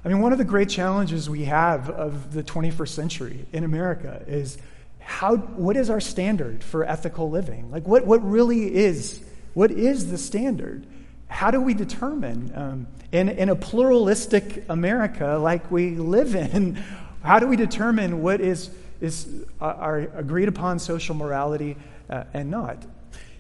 I 0.04 0.08
mean, 0.08 0.20
one 0.20 0.32
of 0.32 0.38
the 0.38 0.44
great 0.44 0.68
challenges 0.68 1.30
we 1.30 1.44
have 1.44 1.88
of 1.88 2.34
the 2.34 2.42
21st 2.42 2.88
century 2.88 3.46
in 3.52 3.64
America 3.64 4.22
is 4.26 4.58
how, 4.99 5.37
what 5.37 5.78
is 5.78 5.88
our 5.88 6.00
standard 6.00 6.62
for 6.62 6.84
ethical 6.84 7.30
living? 7.30 7.70
Like, 7.70 7.88
what, 7.88 8.04
what 8.04 8.22
really 8.28 8.75
is, 8.75 9.25
what 9.54 9.70
is 9.70 10.10
the 10.10 10.18
standard? 10.18 10.87
How 11.28 11.50
do 11.50 11.60
we 11.60 11.72
determine, 11.72 12.52
um, 12.54 12.87
in, 13.12 13.30
in 13.30 13.49
a 13.49 13.56
pluralistic 13.56 14.64
America 14.68 15.38
like 15.40 15.70
we 15.70 15.92
live 15.92 16.34
in, 16.34 16.82
how 17.23 17.39
do 17.39 17.47
we 17.47 17.57
determine 17.57 18.23
what 18.23 18.41
is, 18.41 18.71
is 19.00 19.45
our 19.61 19.99
agreed 20.15 20.49
upon 20.49 20.79
social 20.79 21.15
morality 21.15 21.77
uh, 22.09 22.25
and 22.33 22.50
not? 22.50 22.83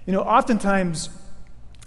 You 0.06 0.12
know, 0.12 0.22
oftentimes 0.22 1.08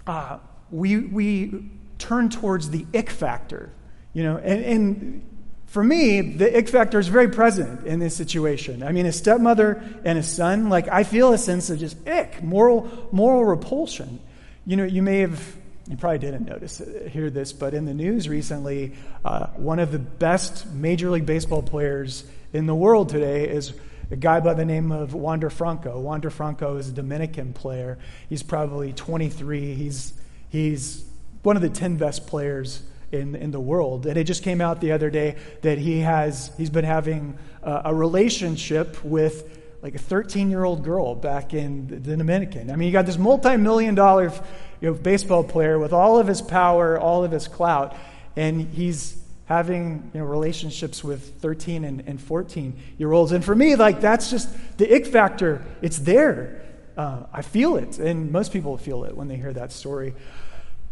uh, 0.06 0.38
we, 0.70 0.98
we 0.98 1.70
turn 1.98 2.30
towards 2.30 2.70
the 2.70 2.86
ick 2.94 3.10
factor, 3.10 3.72
you 4.12 4.22
know, 4.22 4.36
and, 4.38 4.64
and 4.64 5.30
for 5.66 5.82
me, 5.82 6.20
the 6.20 6.56
ick 6.56 6.68
factor 6.68 6.98
is 6.98 7.08
very 7.08 7.28
present 7.28 7.86
in 7.86 7.98
this 7.98 8.14
situation. 8.14 8.82
I 8.82 8.92
mean, 8.92 9.06
a 9.06 9.12
stepmother 9.12 9.82
and 10.04 10.18
a 10.18 10.22
son, 10.22 10.68
like, 10.68 10.86
I 10.88 11.02
feel 11.02 11.32
a 11.32 11.38
sense 11.38 11.68
of 11.70 11.78
just 11.78 11.96
ick, 12.06 12.42
moral, 12.42 13.08
moral 13.10 13.44
repulsion. 13.44 14.20
You 14.66 14.76
know, 14.76 14.84
you 14.84 15.02
may 15.02 15.18
have 15.18 15.56
you 15.88 15.96
probably 15.96 16.18
didn't 16.18 16.46
notice 16.46 16.80
hear 17.10 17.28
this, 17.28 17.52
but 17.52 17.74
in 17.74 17.84
the 17.84 17.92
news 17.92 18.28
recently, 18.28 18.94
uh, 19.24 19.48
one 19.48 19.78
of 19.78 19.92
the 19.92 19.98
best 19.98 20.66
Major 20.72 21.10
League 21.10 21.26
Baseball 21.26 21.62
players 21.62 22.24
in 22.52 22.66
the 22.66 22.74
world 22.74 23.10
today 23.10 23.46
is 23.46 23.74
a 24.10 24.16
guy 24.16 24.40
by 24.40 24.54
the 24.54 24.64
name 24.64 24.92
of 24.92 25.12
Wander 25.12 25.50
Franco. 25.50 26.00
Wander 26.00 26.30
Franco 26.30 26.76
is 26.76 26.88
a 26.88 26.92
Dominican 26.92 27.52
player. 27.52 27.98
He's 28.28 28.42
probably 28.42 28.92
23. 28.92 29.74
He's, 29.74 30.14
he's 30.48 31.04
one 31.42 31.56
of 31.56 31.62
the 31.62 31.70
10 31.70 31.96
best 31.96 32.26
players 32.26 32.82
in, 33.12 33.34
in 33.34 33.50
the 33.50 33.60
world. 33.60 34.06
And 34.06 34.16
it 34.16 34.24
just 34.24 34.42
came 34.42 34.60
out 34.60 34.80
the 34.80 34.92
other 34.92 35.10
day 35.10 35.36
that 35.62 35.78
he 35.78 36.00
has, 36.00 36.50
he's 36.56 36.70
been 36.70 36.84
having 36.84 37.38
a, 37.62 37.82
a 37.86 37.94
relationship 37.94 39.04
with 39.04 39.63
like 39.84 39.94
a 39.94 39.98
13 39.98 40.50
year 40.50 40.64
old 40.64 40.82
girl 40.82 41.14
back 41.14 41.52
in 41.52 41.86
the 41.86 42.16
Dominican. 42.16 42.70
I 42.70 42.76
mean, 42.76 42.86
you 42.86 42.92
got 42.92 43.04
this 43.04 43.18
multi 43.18 43.58
million 43.58 43.94
dollar 43.94 44.32
you 44.80 44.88
know, 44.88 44.94
baseball 44.94 45.44
player 45.44 45.78
with 45.78 45.92
all 45.92 46.18
of 46.18 46.26
his 46.26 46.40
power, 46.40 46.98
all 46.98 47.22
of 47.22 47.30
his 47.30 47.46
clout, 47.46 47.94
and 48.34 48.62
he's 48.62 49.22
having 49.44 50.10
you 50.14 50.20
know, 50.20 50.26
relationships 50.26 51.04
with 51.04 51.38
13 51.42 51.84
and, 51.84 52.02
and 52.06 52.18
14 52.18 52.74
year 52.96 53.12
olds. 53.12 53.32
And 53.32 53.44
for 53.44 53.54
me, 53.54 53.76
like, 53.76 54.00
that's 54.00 54.30
just 54.30 54.48
the 54.78 54.92
ick 54.92 55.06
factor. 55.06 55.62
It's 55.82 55.98
there. 55.98 56.62
Uh, 56.96 57.24
I 57.30 57.42
feel 57.42 57.76
it, 57.76 57.98
and 57.98 58.32
most 58.32 58.54
people 58.54 58.78
feel 58.78 59.04
it 59.04 59.14
when 59.14 59.28
they 59.28 59.36
hear 59.36 59.52
that 59.52 59.70
story. 59.70 60.14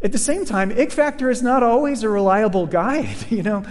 At 0.02 0.12
the 0.12 0.18
same 0.18 0.44
time, 0.44 0.70
ick 0.70 0.92
factor 0.92 1.30
is 1.30 1.42
not 1.42 1.62
always 1.62 2.02
a 2.02 2.10
reliable 2.10 2.66
guide. 2.66 3.16
You 3.30 3.42
know, 3.42 3.64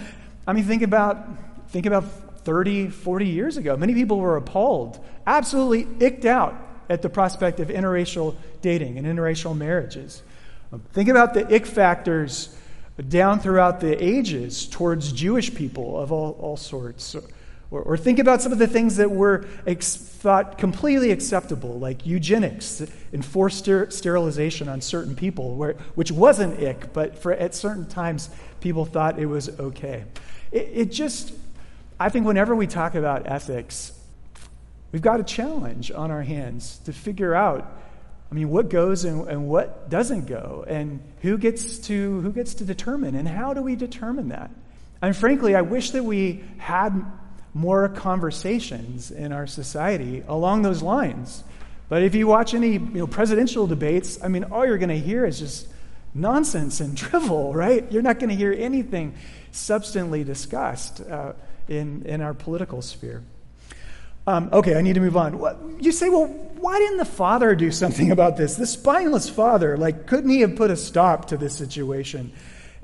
I 0.48 0.52
mean, 0.52 0.64
think 0.64 0.82
about 0.82 1.24
think 1.68 1.86
about 1.86 2.04
30, 2.44 2.88
40 2.88 3.26
years 3.26 3.56
ago. 3.56 3.76
Many 3.76 3.94
people 3.94 4.18
were 4.18 4.36
appalled, 4.36 5.02
absolutely 5.26 5.84
icked 6.04 6.24
out 6.24 6.54
at 6.88 7.02
the 7.02 7.08
prospect 7.08 7.60
of 7.60 7.68
interracial 7.68 8.34
dating 8.60 8.98
and 8.98 9.06
interracial 9.06 9.56
marriages. 9.56 10.22
Think 10.92 11.08
about 11.08 11.34
the 11.34 11.54
ick 11.54 11.66
factors 11.66 12.56
down 13.08 13.40
throughout 13.40 13.80
the 13.80 14.02
ages 14.02 14.66
towards 14.66 15.12
Jewish 15.12 15.54
people 15.54 15.98
of 15.98 16.12
all, 16.12 16.32
all 16.40 16.56
sorts. 16.56 17.16
Or, 17.70 17.80
or, 17.80 17.96
think 17.96 18.18
about 18.18 18.42
some 18.42 18.52
of 18.52 18.58
the 18.58 18.66
things 18.66 18.96
that 18.96 19.10
were 19.10 19.46
ex- 19.66 19.96
thought 19.96 20.58
completely 20.58 21.10
acceptable, 21.10 21.78
like 21.78 22.04
eugenics, 22.04 22.82
enforced 23.14 23.60
ster- 23.60 23.90
sterilization 23.90 24.68
on 24.68 24.82
certain 24.82 25.16
people, 25.16 25.56
where, 25.56 25.72
which 25.94 26.12
wasn't 26.12 26.62
ick, 26.62 26.92
but 26.92 27.18
for, 27.18 27.32
at 27.32 27.54
certain 27.54 27.88
times 27.88 28.28
people 28.60 28.84
thought 28.84 29.18
it 29.18 29.24
was 29.24 29.58
okay. 29.58 30.04
It, 30.50 30.70
it 30.72 30.92
just 30.92 31.32
I 32.02 32.08
think 32.08 32.26
whenever 32.26 32.56
we 32.56 32.66
talk 32.66 32.96
about 32.96 33.28
ethics, 33.28 33.92
we've 34.90 35.02
got 35.02 35.20
a 35.20 35.22
challenge 35.22 35.92
on 35.92 36.10
our 36.10 36.22
hands 36.22 36.78
to 36.86 36.92
figure 36.92 37.32
out 37.32 37.78
I 38.28 38.34
mean, 38.34 38.48
what 38.48 38.70
goes 38.70 39.04
and, 39.04 39.28
and, 39.28 39.46
what 39.46 39.90
doesn't 39.90 40.24
go, 40.24 40.64
and 40.66 41.00
who 41.20 41.36
gets 41.36 41.80
to 41.80 42.20
who 42.22 42.32
gets 42.32 42.54
to 42.54 42.64
determine, 42.64 43.14
and 43.14 43.28
how 43.28 43.52
do 43.52 43.60
we 43.60 43.76
determine 43.76 44.30
that? 44.30 44.50
And 45.02 45.14
frankly, 45.14 45.54
I 45.54 45.60
wish 45.60 45.90
that 45.90 46.02
we 46.02 46.42
had 46.56 47.04
more 47.52 47.90
conversations 47.90 49.10
in 49.10 49.32
our 49.32 49.46
society 49.46 50.24
along 50.26 50.62
those 50.62 50.82
lines. 50.82 51.44
But 51.90 52.02
if 52.02 52.14
you 52.14 52.26
watch 52.26 52.54
any 52.54 52.72
you 52.72 52.78
know, 52.78 53.06
presidential 53.06 53.66
debates, 53.66 54.18
I 54.24 54.28
mean, 54.28 54.44
all 54.44 54.66
you're 54.66 54.78
going 54.78 54.88
to 54.88 54.98
hear 54.98 55.26
is 55.26 55.38
just 55.38 55.68
nonsense 56.14 56.80
and 56.80 56.96
drivel, 56.96 57.52
right? 57.52 57.84
You're 57.92 58.00
not 58.00 58.18
going 58.18 58.30
to 58.30 58.36
hear 58.36 58.54
anything 58.56 59.14
substantially 59.50 60.24
discussed. 60.24 61.02
Uh, 61.02 61.34
in, 61.72 62.04
in 62.06 62.20
our 62.20 62.34
political 62.34 62.82
sphere. 62.82 63.22
Um, 64.26 64.50
okay, 64.52 64.76
I 64.76 64.82
need 64.82 64.94
to 64.94 65.00
move 65.00 65.16
on. 65.16 65.78
You 65.80 65.90
say, 65.90 66.08
well, 66.08 66.26
why 66.26 66.78
didn't 66.78 66.98
the 66.98 67.04
father 67.04 67.54
do 67.56 67.72
something 67.72 68.10
about 68.16 68.36
this? 68.36 68.56
The 68.56 68.66
spineless 68.66 69.28
father, 69.28 69.76
like, 69.76 70.06
couldn't 70.06 70.30
he 70.30 70.40
have 70.40 70.56
put 70.56 70.70
a 70.70 70.76
stop 70.76 71.26
to 71.28 71.36
this 71.36 71.56
situation? 71.56 72.32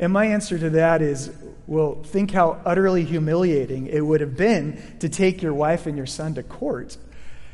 And 0.01 0.13
my 0.13 0.27
answer 0.27 0.59
to 0.59 0.71
that 0.71 1.03
is, 1.03 1.33
well, 1.67 2.03
think 2.03 2.31
how 2.31 2.61
utterly 2.65 3.05
humiliating 3.05 3.87
it 3.89 4.01
would 4.01 4.21
have 4.21 4.37
been 4.37 4.81
to 5.01 5.09
take 5.09 5.43
your 5.43 5.55
wife 5.55 5.87
and 5.87 5.97
your 5.97 6.07
son 6.07 6.35
to 6.35 6.43
court. 6.43 6.97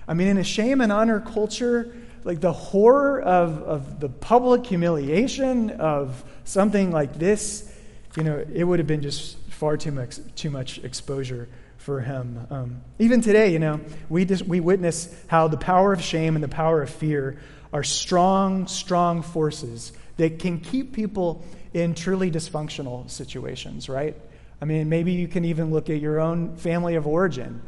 I 0.07 0.15
mean, 0.15 0.29
in 0.29 0.37
a 0.37 0.45
shame 0.45 0.81
and 0.81 0.93
honor 0.93 1.21
culture, 1.21 1.95
like 2.23 2.41
the 2.41 2.53
horror 2.53 3.21
of, 3.21 3.63
of 3.63 4.01
the 4.01 4.09
public 4.09 4.67
humiliation 4.67 5.71
of 5.71 6.23
something 6.45 6.91
like 6.91 7.19
this, 7.19 7.71
you 8.17 8.23
know, 8.23 8.45
it 8.53 8.65
would 8.65 8.79
have 8.79 8.87
been 8.87 9.03
just 9.03 9.44
far 9.55 9.77
too 9.77 9.93
much, 9.93 10.19
too 10.35 10.51
much 10.51 10.79
exposure 10.79 11.49
for 11.79 12.01
him. 12.01 12.47
Um, 12.51 12.81
even 12.99 13.21
today, 13.21 13.53
you 13.53 13.59
know, 13.59 13.81
we, 14.09 14.25
just, 14.25 14.47
we 14.47 14.61
witness 14.61 15.15
how 15.29 15.49
the 15.49 15.57
power 15.57 15.93
of 15.93 16.03
shame 16.03 16.35
and 16.35 16.43
the 16.43 16.49
power 16.49 16.83
of 16.83 16.91
fear 16.91 17.39
are 17.73 17.83
strong, 17.83 18.67
strong 18.67 19.23
forces 19.23 19.93
that 20.17 20.39
can 20.39 20.61
keep 20.61 20.93
people 20.93 21.45
in 21.73 21.95
truly 21.95 22.31
dysfunctional 22.31 23.11
situations, 23.11 23.89
right? 23.89 24.17
I 24.63 24.65
mean, 24.65 24.89
maybe 24.89 25.13
you 25.13 25.29
can 25.29 25.45
even 25.45 25.71
look 25.71 25.91
at 25.91 26.01
your 26.01 26.21
own 26.21 26.57
family 26.57 26.95
of 26.95 27.07
origin, 27.07 27.61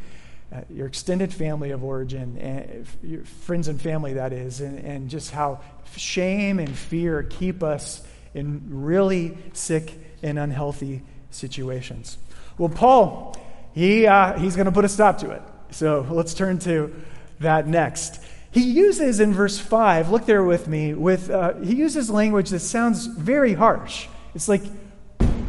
uh, 0.53 0.61
your 0.71 0.87
extended 0.87 1.35
family 1.35 1.73
of 1.73 1.83
origin, 1.83 2.39
and 2.39 2.87
your 3.03 3.25
friends 3.25 3.69
and 3.69 3.81
family, 3.81 4.15
that 4.15 4.33
is, 4.33 4.61
and, 4.61 4.79
and 4.79 5.11
just 5.11 5.31
how 5.31 5.61
shame 5.97 6.59
and 6.59 6.75
fear 6.75 7.23
keep 7.23 7.63
us 7.63 8.03
in 8.33 8.63
really 8.71 9.37
sick 9.53 9.93
and 10.23 10.39
unhealthy 10.39 11.03
situations. 11.37 12.19
Well, 12.59 12.69
Paul, 12.69 13.37
he, 13.75 14.07
uh, 14.07 14.39
he's 14.39 14.57
going 14.57 14.67
to 14.67 14.73
put 14.73 14.85
a 14.85 14.89
stop 14.89 15.19
to 15.19 15.31
it. 15.31 15.43
So 15.71 16.07
let's 16.11 16.35
turn 16.35 16.59
to 16.61 16.95
that 17.41 17.67
next. 17.67 18.21
He 18.51 18.63
uses 18.63 19.21
in 19.21 19.35
verse 19.35 19.59
5, 19.59 20.11
look 20.11 20.25
there 20.25 20.43
with 20.43 20.67
me, 20.67 20.95
with, 20.95 21.29
uh, 21.29 21.55
he 21.57 21.75
uses 21.75 22.09
language 22.09 22.51
that 22.51 22.61
sounds 22.61 23.05
very 23.05 23.53
harsh. 23.53 24.07
It's 24.35 24.49
like, 24.49 24.63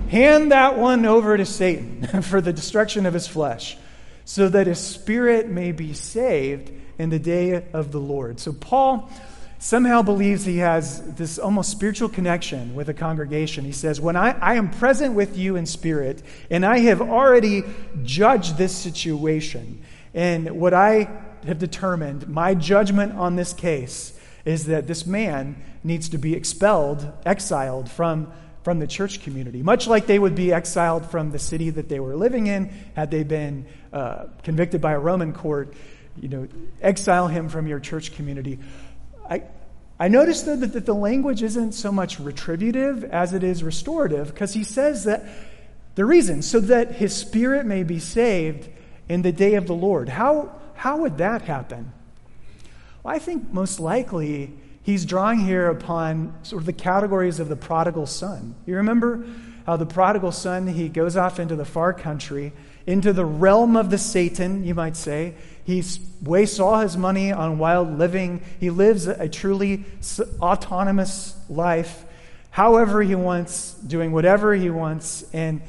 hand 0.10 0.52
that 0.52 0.78
one 0.78 1.06
over 1.06 1.38
to 1.38 1.46
Satan 1.46 2.22
for 2.22 2.42
the 2.42 2.52
destruction 2.52 3.06
of 3.06 3.14
his 3.14 3.28
flesh, 3.28 3.78
so 4.26 4.50
that 4.50 4.68
his 4.68 4.80
spirit 4.80 5.48
may 5.48 5.72
be 5.72 5.94
saved 5.94 6.72
in 6.98 7.10
the 7.10 7.20
day 7.20 7.64
of 7.72 7.92
the 7.92 8.00
Lord. 8.00 8.40
So 8.40 8.52
Paul 8.52 9.10
somehow 9.60 10.02
believes 10.02 10.46
he 10.46 10.58
has 10.58 11.02
this 11.16 11.40
almost 11.40 11.72
spiritual 11.72 12.10
connection 12.10 12.76
with 12.76 12.90
a 12.90 12.94
congregation. 12.94 13.66
He 13.66 13.72
says, 13.72 14.00
When 14.00 14.16
I, 14.16 14.38
I 14.40 14.56
am 14.56 14.70
present 14.70 15.14
with 15.14 15.38
you 15.38 15.56
in 15.56 15.66
spirit, 15.66 16.22
and 16.50 16.66
I 16.66 16.80
have 16.80 17.02
already 17.02 17.64
judged 18.04 18.58
this 18.58 18.76
situation, 18.76 19.84
and 20.14 20.52
what 20.52 20.74
I 20.74 21.10
have 21.46 21.60
determined, 21.60 22.28
my 22.28 22.54
judgment 22.54 23.14
on 23.14 23.36
this 23.36 23.54
case, 23.54 24.18
is 24.46 24.66
that 24.68 24.88
this 24.88 25.06
man 25.06 25.62
needs 25.84 26.10
to 26.10 26.18
be 26.18 26.34
expelled, 26.34 27.12
exiled 27.26 27.90
from, 27.90 28.32
from 28.64 28.80
the 28.80 28.88
church 28.88 29.22
community, 29.22 29.62
much 29.62 29.88
like 29.88 30.08
they 30.08 30.20
would 30.20 30.36
be 30.36 30.54
exiled 30.54 31.06
from 31.10 31.32
the 31.32 31.40
city 31.40 31.70
that 31.70 31.90
they 31.90 32.00
were 32.00 32.16
living 32.16 32.48
in 32.48 32.70
had 32.96 33.12
they 33.12 33.24
been 33.24 33.66
uh, 33.92 34.26
convicted 34.44 34.82
by 34.82 34.94
a 34.94 35.00
Roman 35.00 35.34
court. 35.34 35.74
You 36.20 36.30
know, 36.30 36.48
exile 36.82 37.28
him 37.28 37.48
from 37.48 37.68
your 37.68 37.80
church 37.80 38.16
community. 38.16 38.58
I, 39.30 39.44
I 40.00 40.08
noticed, 40.08 40.46
though, 40.46 40.56
that, 40.56 40.74
that 40.74 40.86
the 40.86 40.96
language 40.96 41.44
isn't 41.44 41.74
so 41.74 41.92
much 41.92 42.20
retributive 42.20 43.04
as 43.04 43.34
it 43.34 43.44
is 43.44 43.64
restorative, 43.64 44.28
because 44.28 44.54
he 44.54 44.64
says 44.64 45.04
that 45.06 45.26
the 45.96 46.06
reason, 46.06 46.42
so 46.42 46.60
that 46.60 46.92
his 46.92 47.16
spirit 47.16 47.66
may 47.66 47.84
be 47.84 48.00
saved 48.00 48.70
in 49.10 49.24
the 49.24 49.32
day 49.32 49.56
of 49.56 49.66
the 49.66 49.74
Lord. 49.74 50.10
How, 50.10 50.52
how 50.76 50.98
would 50.98 51.18
that 51.18 51.42
happen? 51.44 51.92
Well, 53.04 53.16
I 53.16 53.20
think 53.20 53.52
most 53.52 53.80
likely 53.80 54.54
he's 54.84 55.06
drawing 55.06 55.40
here 55.40 55.70
upon 55.70 56.36
sort 56.44 56.62
of 56.62 56.66
the 56.66 56.74
categories 56.74 57.40
of 57.40 57.50
the 57.50 57.56
prodigal 57.56 58.06
son. 58.06 58.54
You 58.66 58.76
remember 58.76 59.26
how 59.66 59.78
the 59.78 59.86
prodigal 59.86 60.32
son, 60.32 60.68
he 60.68 60.88
goes 60.88 61.18
off 61.18 61.40
into 61.40 61.56
the 61.56 61.66
far 61.66 61.94
country, 61.94 62.54
into 62.88 63.12
the 63.12 63.26
realm 63.26 63.76
of 63.76 63.92
the 63.92 63.98
Satan, 63.98 64.64
you 64.64 64.74
might 64.74 64.96
say. 64.96 65.36
He 65.66 65.84
wastes 66.24 66.60
all 66.60 66.80
his 66.80 66.96
money 66.96 67.34
on 67.34 67.60
wild 67.60 68.00
living. 68.00 68.42
He 68.60 68.70
lives 68.70 69.06
a 69.08 69.28
truly 69.28 69.84
autonomous 70.42 71.36
life, 71.50 72.06
however 72.50 73.04
he 73.04 73.14
wants, 73.14 73.74
doing 73.74 74.14
whatever 74.14 74.56
he 74.56 74.70
wants. 74.70 75.26
And, 75.34 75.62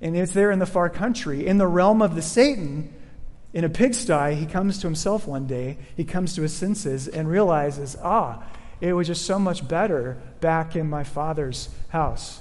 and 0.00 0.16
it's 0.16 0.32
there 0.32 0.52
in 0.52 0.60
the 0.60 0.66
far 0.66 0.88
country. 0.88 1.44
In 1.44 1.58
the 1.58 1.66
realm 1.66 2.00
of 2.00 2.14
the 2.14 2.22
Satan, 2.22 2.94
in 3.52 3.64
a 3.64 3.68
pigsty, 3.68 4.36
he 4.36 4.46
comes 4.46 4.78
to 4.78 4.86
himself 4.86 5.26
one 5.26 5.48
day. 5.48 5.78
He 5.96 6.04
comes 6.04 6.36
to 6.36 6.42
his 6.42 6.54
senses 6.54 7.08
and 7.08 7.28
realizes, 7.28 7.96
ah, 8.00 8.44
it 8.80 8.92
was 8.92 9.08
just 9.08 9.26
so 9.26 9.40
much 9.40 9.66
better 9.66 10.22
back 10.40 10.76
in 10.76 10.88
my 10.88 11.02
father's 11.02 11.68
house. 11.88 12.40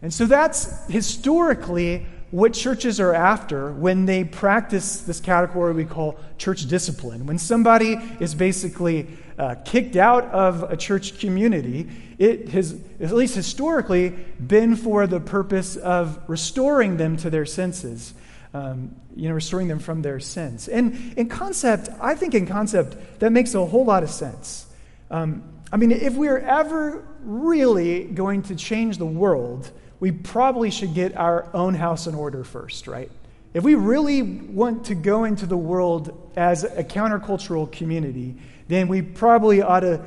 And 0.00 0.12
so 0.12 0.24
that's 0.24 0.86
historically 0.86 2.06
what 2.30 2.52
churches 2.52 3.00
are 3.00 3.14
after 3.14 3.72
when 3.72 4.06
they 4.06 4.24
practice 4.24 5.00
this 5.00 5.20
category 5.20 5.72
we 5.72 5.84
call 5.84 6.18
church 6.38 6.66
discipline. 6.66 7.26
When 7.26 7.38
somebody 7.38 7.96
is 8.20 8.34
basically 8.34 9.08
uh, 9.38 9.56
kicked 9.64 9.96
out 9.96 10.24
of 10.26 10.62
a 10.64 10.76
church 10.76 11.18
community, 11.18 11.88
it 12.18 12.50
has, 12.50 12.78
at 13.00 13.12
least 13.12 13.34
historically, 13.34 14.10
been 14.10 14.76
for 14.76 15.06
the 15.06 15.20
purpose 15.20 15.76
of 15.76 16.20
restoring 16.28 16.98
them 16.98 17.16
to 17.18 17.30
their 17.30 17.46
senses. 17.46 18.14
Um, 18.52 18.96
you 19.14 19.28
know, 19.28 19.34
restoring 19.36 19.68
them 19.68 19.78
from 19.78 20.02
their 20.02 20.18
sins. 20.18 20.66
And 20.66 21.14
in 21.16 21.28
concept, 21.28 21.88
I 22.00 22.16
think 22.16 22.34
in 22.34 22.48
concept, 22.48 22.96
that 23.20 23.30
makes 23.30 23.54
a 23.54 23.64
whole 23.64 23.84
lot 23.84 24.02
of 24.02 24.10
sense. 24.10 24.66
Um, 25.08 25.44
I 25.72 25.76
mean, 25.76 25.92
if 25.92 26.14
we're 26.14 26.38
ever 26.38 27.06
really 27.22 28.04
going 28.04 28.42
to 28.44 28.56
change 28.56 28.98
the 28.98 29.06
world, 29.06 29.70
we 30.00 30.10
probably 30.10 30.70
should 30.70 30.94
get 30.94 31.16
our 31.16 31.48
own 31.54 31.74
house 31.74 32.06
in 32.06 32.14
order 32.14 32.42
first, 32.42 32.86
right? 32.86 33.10
If 33.52 33.64
we 33.64 33.74
really 33.74 34.22
want 34.22 34.86
to 34.86 34.94
go 34.94 35.24
into 35.24 35.44
the 35.46 35.56
world 35.56 36.32
as 36.36 36.64
a 36.64 36.82
countercultural 36.82 37.70
community, 37.70 38.36
then 38.68 38.88
we 38.88 39.02
probably 39.02 39.60
ought 39.60 39.80
to 39.80 40.02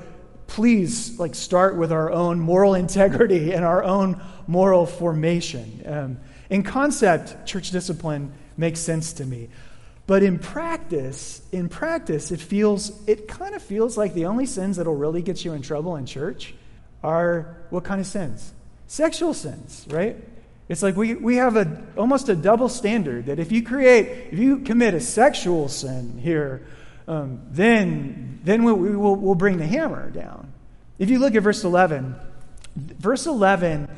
please 0.48 1.20
like 1.20 1.36
start 1.36 1.78
with 1.78 1.92
our 1.92 2.12
own 2.12 2.40
moral 2.40 2.74
integrity 2.86 3.54
and 3.54 3.64
our 3.64 3.84
own 3.84 4.20
moral 4.48 4.86
formation. 4.86 5.84
Um, 5.86 6.20
in 6.50 6.64
concept, 6.64 7.46
church 7.46 7.72
discipline 7.72 8.34
makes 8.58 8.80
sense 8.80 9.14
to 9.14 9.26
me. 9.26 9.50
But 10.06 10.22
in 10.22 10.38
practice, 10.38 11.42
in 11.52 11.70
practice, 11.70 12.32
it 12.32 12.40
feels 12.40 12.92
it 13.08 13.28
kind 13.28 13.56
of 13.56 13.62
feels 13.62 13.98
like 13.98 14.14
the 14.14 14.26
only 14.26 14.46
sins 14.46 14.78
that'll 14.78 14.96
really 14.96 15.22
get 15.22 15.46
you 15.46 15.54
in 15.54 15.62
trouble 15.62 15.96
in 15.96 16.06
church 16.06 16.54
are 17.04 17.58
what 17.70 17.84
kind 17.84 18.02
of 18.02 18.08
sins? 18.08 18.54
Sexual 18.88 19.34
sins, 19.34 19.86
right? 19.90 20.18
It's 20.70 20.84
like 20.84 20.96
we, 20.96 21.16
we 21.16 21.36
have 21.38 21.56
a 21.56 21.84
almost 21.98 22.30
a 22.30 22.36
double 22.36 22.70
standard 22.70 23.26
that 23.26 23.40
if 23.40 23.52
you 23.52 23.64
create, 23.64 24.32
if 24.32 24.40
you 24.40 24.60
commit 24.60 24.94
a 24.94 25.00
sexual 25.00 25.68
sin 25.68 26.18
here, 26.18 26.66
um, 27.08 27.42
then 27.52 28.40
then 28.44 28.64
we, 28.64 28.74
we 28.74 28.96
will 28.96 29.16
we'll 29.16 29.36
bring 29.36 29.58
the 29.58 29.68
hammer 29.68 30.10
down. 30.10 30.52
If 31.00 31.10
you 31.10 31.20
look 31.20 31.36
at 31.36 31.44
verse 31.44 31.64
11, 31.64 32.16
verse 32.76 33.26
11, 33.26 33.90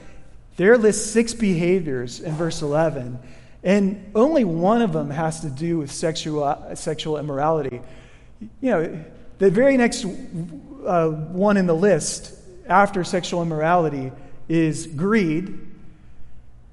there 0.58 0.77
lists 0.77 1.12
six 1.12 1.34
behaviors 1.34 2.20
in 2.20 2.34
verse 2.34 2.62
11 2.62 3.20
and 3.65 4.12
only 4.13 4.44
one 4.44 4.84
of 4.84 4.94
them 4.94 5.10
has 5.10 5.42
to 5.42 5.50
do 5.50 5.80
with 5.80 5.92
sexual, 5.92 6.56
sexual 6.75 7.18
immorality. 7.18 7.82
You 8.62 8.70
know, 8.70 9.06
the 9.39 9.50
very 9.50 9.75
next 9.75 10.06
uh, 10.06 11.10
one 11.10 11.58
in 11.58 11.65
the 11.65 11.75
list 11.75 12.36
after 12.70 13.04
sexual 13.04 13.42
immorality 13.42 14.12
is 14.48 14.88
greed. 14.88 15.60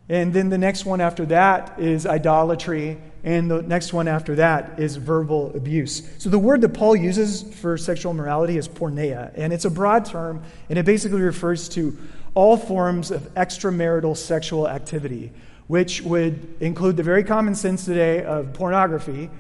And 0.09 0.33
then 0.33 0.51
the 0.51 0.59
next 0.59 0.85
one 0.85 1.01
after 1.01 1.27
that 1.27 1.79
is 1.79 2.07
idolatry. 2.07 2.99
And 3.25 3.51
the 3.51 3.63
next 3.63 3.93
one 3.93 4.09
after 4.09 4.35
that 4.37 4.79
is 4.79 4.97
verbal 4.97 5.55
abuse. 5.55 6.09
So 6.19 6.29
the 6.29 6.39
word 6.39 6.61
that 6.63 6.71
Paul 6.71 6.97
uses 6.97 7.43
for 7.43 7.79
sexual 7.79 8.13
immorality 8.13 8.57
is 8.57 8.69
porneia. 8.69 9.33
And 9.37 9.53
it's 9.53 9.65
a 9.65 9.71
broad 9.71 10.05
term, 10.05 10.43
and 10.69 10.79
it 10.79 10.85
basically 10.85 11.21
refers 11.21 11.69
to 11.71 11.97
all 12.35 12.57
forms 12.57 13.11
of 13.11 13.33
extramarital 13.35 14.17
sexual 14.17 14.69
activity 14.69 15.33
which 15.73 16.03
would 16.03 16.55
include 16.61 16.99
the 16.99 17.03
very 17.03 17.25
common 17.25 17.55
sense 17.55 17.87
today 17.87 18.23
of 18.25 18.53
pornography, 18.53 19.31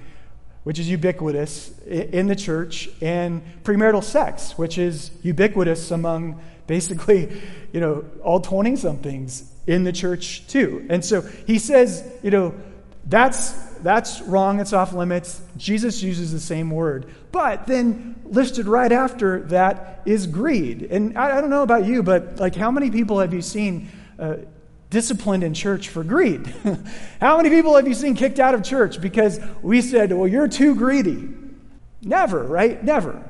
which 0.65 0.79
is 0.79 0.89
ubiquitous 0.89 1.79
in 1.81 2.27
the 2.27 2.35
church, 2.35 2.89
and 3.03 3.43
premarital 3.65 4.03
sex, 4.03 4.57
which 4.57 4.79
is 4.79 5.11
ubiquitous 5.23 5.91
among 5.91 6.41
basically, 6.73 7.29
you 7.71 7.81
know, 7.81 8.03
all 8.25 8.41
20 8.41 8.77
somethings 8.77 9.45
in 9.67 9.85
the 9.85 9.93
church 9.93 10.47
too. 10.47 10.87
And 10.89 11.05
so 11.05 11.21
he 11.21 11.59
says, 11.59 12.03
you 12.23 12.31
know, 12.31 12.55
that's 13.05 13.53
that's 13.83 14.23
wrong, 14.23 14.59
it's 14.59 14.73
off 14.73 14.95
limits. 14.95 15.43
Jesus 15.59 16.03
uses 16.03 16.33
the 16.33 16.41
same 16.41 16.71
word. 16.71 17.13
But 17.31 17.67
then 17.67 18.15
listed 18.25 18.67
right 18.67 18.91
after 18.91 19.41
that 19.57 20.01
is 20.07 20.27
greed. 20.27 20.85
And 20.85 21.19
I, 21.19 21.37
I 21.37 21.41
don't 21.43 21.51
know 21.51 21.63
about 21.63 21.85
you, 21.85 22.03
but 22.03 22.39
like 22.39 22.55
how 22.55 22.71
many 22.71 22.91
people 22.91 23.21
have 23.21 23.35
you 23.35 23.43
seen 23.43 23.91
uh, 24.19 24.37
disciplined 24.89 25.45
in 25.45 25.53
church 25.53 25.91
for 25.91 26.05
greed. 26.05 26.47
How 27.21 27.39
many 27.39 27.49
people 27.49 27.77
have 27.77 27.89
you 27.89 27.95
seen 27.95 28.15
kicked 28.15 28.39
out 28.39 28.55
of 28.55 28.63
church 28.63 29.01
because 29.01 29.41
we 29.63 29.81
said, 29.81 30.13
well, 30.13 30.29
you're 30.29 30.49
too 30.49 30.75
greedy? 30.75 31.31
Never, 32.03 32.45
right? 32.45 32.85
Never. 32.85 33.25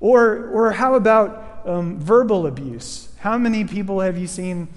Or, 0.00 0.48
or 0.48 0.72
how 0.72 0.96
about 0.96 1.53
um, 1.64 1.98
verbal 2.00 2.46
abuse? 2.46 3.08
How 3.18 3.38
many 3.38 3.64
people 3.64 4.00
have 4.00 4.18
you 4.18 4.26
seen 4.26 4.68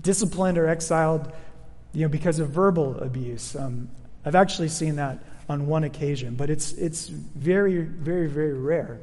disciplined 0.00 0.58
or 0.58 0.66
exiled 0.66 1.32
you 1.92 2.02
know, 2.02 2.08
because 2.08 2.38
of 2.38 2.50
verbal 2.50 2.98
abuse? 3.00 3.56
Um, 3.56 3.88
I've 4.24 4.34
actually 4.34 4.68
seen 4.68 4.96
that 4.96 5.18
on 5.48 5.66
one 5.66 5.84
occasion, 5.84 6.34
but 6.34 6.50
it's, 6.50 6.72
it's 6.72 7.08
very, 7.08 7.78
very, 7.82 8.28
very 8.28 8.54
rare. 8.54 9.00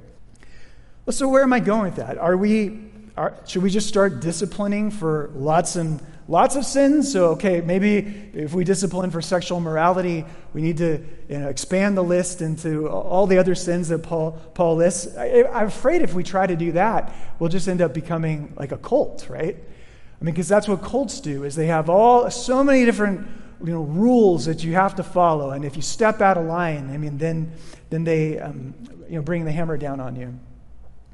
Well, 1.06 1.14
so 1.14 1.28
where 1.28 1.44
am 1.44 1.54
I 1.54 1.60
going 1.60 1.84
with 1.84 1.96
that? 1.96 2.18
Are 2.18 2.38
we, 2.38 2.80
are, 3.16 3.36
should 3.46 3.64
we 3.64 3.70
just 3.70 3.88
start 3.88 4.20
disciplining 4.20 4.92
for 4.92 5.30
lots 5.34 5.76
and 5.76 6.02
lots 6.28 6.56
of 6.56 6.66
sins. 6.66 7.12
So, 7.12 7.32
okay, 7.32 7.62
maybe 7.62 8.30
if 8.34 8.54
we 8.54 8.64
discipline 8.64 9.12
for 9.12 9.22
sexual 9.22 9.60
morality, 9.60 10.26
we 10.54 10.62
need 10.62 10.78
to 10.78 11.04
you 11.30 11.40
know, 11.40 11.50
expand 11.50 11.98
the 11.98 12.04
list 12.04 12.42
into 12.42 12.88
all 12.90 13.28
the 13.28 13.38
other 13.38 13.56
sins 13.56 13.90
that 13.90 14.00
Paul, 14.00 14.34
Paul 14.54 14.76
lists. 14.76 15.16
I, 15.16 15.26
am 15.26 15.68
afraid 15.68 16.02
if 16.02 16.14
we 16.14 16.24
try 16.24 16.48
to 16.48 16.56
do 16.56 16.74
that, 16.74 17.14
we'll 17.40 17.50
just 17.50 17.68
end 17.68 17.82
up 17.82 17.94
becoming 17.94 18.54
like 18.58 18.72
a 18.72 18.78
cult, 18.78 19.28
right? 19.30 19.56
I 19.56 20.24
mean, 20.24 20.34
because 20.34 20.48
that's 20.48 20.68
what 20.68 20.82
cults 20.82 21.20
do, 21.20 21.44
is 21.44 21.56
they 21.56 21.68
have 21.68 21.90
all 21.90 22.30
so 22.32 22.64
many 22.64 22.86
different 22.86 23.28
you 23.64 23.72
know, 23.72 23.82
rules 23.82 24.46
that 24.46 24.64
you 24.64 24.74
have 24.74 24.96
to 24.96 25.04
follow. 25.04 25.52
And 25.52 25.64
if 25.66 25.76
you 25.76 25.82
step 25.82 26.22
out 26.22 26.38
of 26.38 26.46
line, 26.46 26.90
I 26.92 26.98
mean, 26.98 27.18
then, 27.18 27.52
then 27.90 28.04
they 28.04 28.40
um, 28.40 28.74
you 29.10 29.16
know, 29.16 29.22
bring 29.22 29.46
the 29.46 29.52
hammer 29.52 29.78
down 29.78 30.00
on 30.00 30.16
you. 30.16 30.28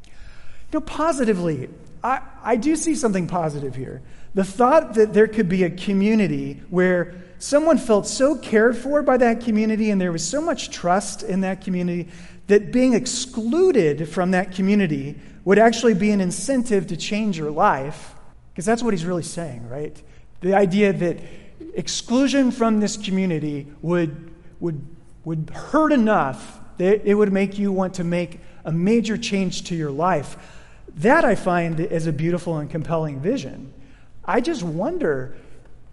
You 0.03 0.79
know, 0.79 0.81
positively, 0.81 1.69
I, 2.03 2.21
I 2.43 2.55
do 2.57 2.75
see 2.75 2.95
something 2.95 3.27
positive 3.27 3.75
here. 3.75 4.01
The 4.33 4.43
thought 4.43 4.95
that 4.95 5.13
there 5.13 5.27
could 5.27 5.47
be 5.47 5.63
a 5.63 5.69
community 5.69 6.61
where 6.69 7.15
someone 7.39 7.77
felt 7.77 8.07
so 8.07 8.35
cared 8.35 8.75
for 8.75 9.01
by 9.01 9.17
that 9.17 9.41
community 9.41 9.89
and 9.89 10.01
there 10.01 10.11
was 10.11 10.27
so 10.27 10.41
much 10.41 10.69
trust 10.69 11.23
in 11.23 11.41
that 11.41 11.61
community 11.61 12.09
that 12.47 12.71
being 12.71 12.93
excluded 12.93 14.09
from 14.09 14.31
that 14.31 14.53
community 14.53 15.15
would 15.45 15.59
actually 15.59 15.93
be 15.93 16.11
an 16.11 16.21
incentive 16.21 16.87
to 16.87 16.97
change 16.97 17.37
your 17.37 17.51
life. 17.51 18.15
Because 18.51 18.65
that's 18.65 18.83
what 18.83 18.93
he's 18.93 19.05
really 19.05 19.23
saying, 19.23 19.67
right? 19.69 20.01
The 20.41 20.55
idea 20.55 20.93
that 20.93 21.19
exclusion 21.73 22.51
from 22.51 22.79
this 22.79 22.97
community 22.97 23.67
would, 23.81 24.31
would, 24.59 24.85
would 25.25 25.49
hurt 25.49 25.91
enough 25.91 26.59
that 26.77 27.07
it 27.07 27.13
would 27.13 27.31
make 27.31 27.57
you 27.57 27.71
want 27.71 27.95
to 27.95 28.03
make 28.03 28.39
a 28.65 28.71
major 28.71 29.17
change 29.17 29.65
to 29.65 29.75
your 29.75 29.91
life. 29.91 30.37
That 30.95 31.25
I 31.25 31.35
find 31.35 31.79
is 31.79 32.07
a 32.07 32.13
beautiful 32.13 32.57
and 32.57 32.69
compelling 32.69 33.19
vision. 33.19 33.73
I 34.25 34.41
just 34.41 34.63
wonder 34.63 35.35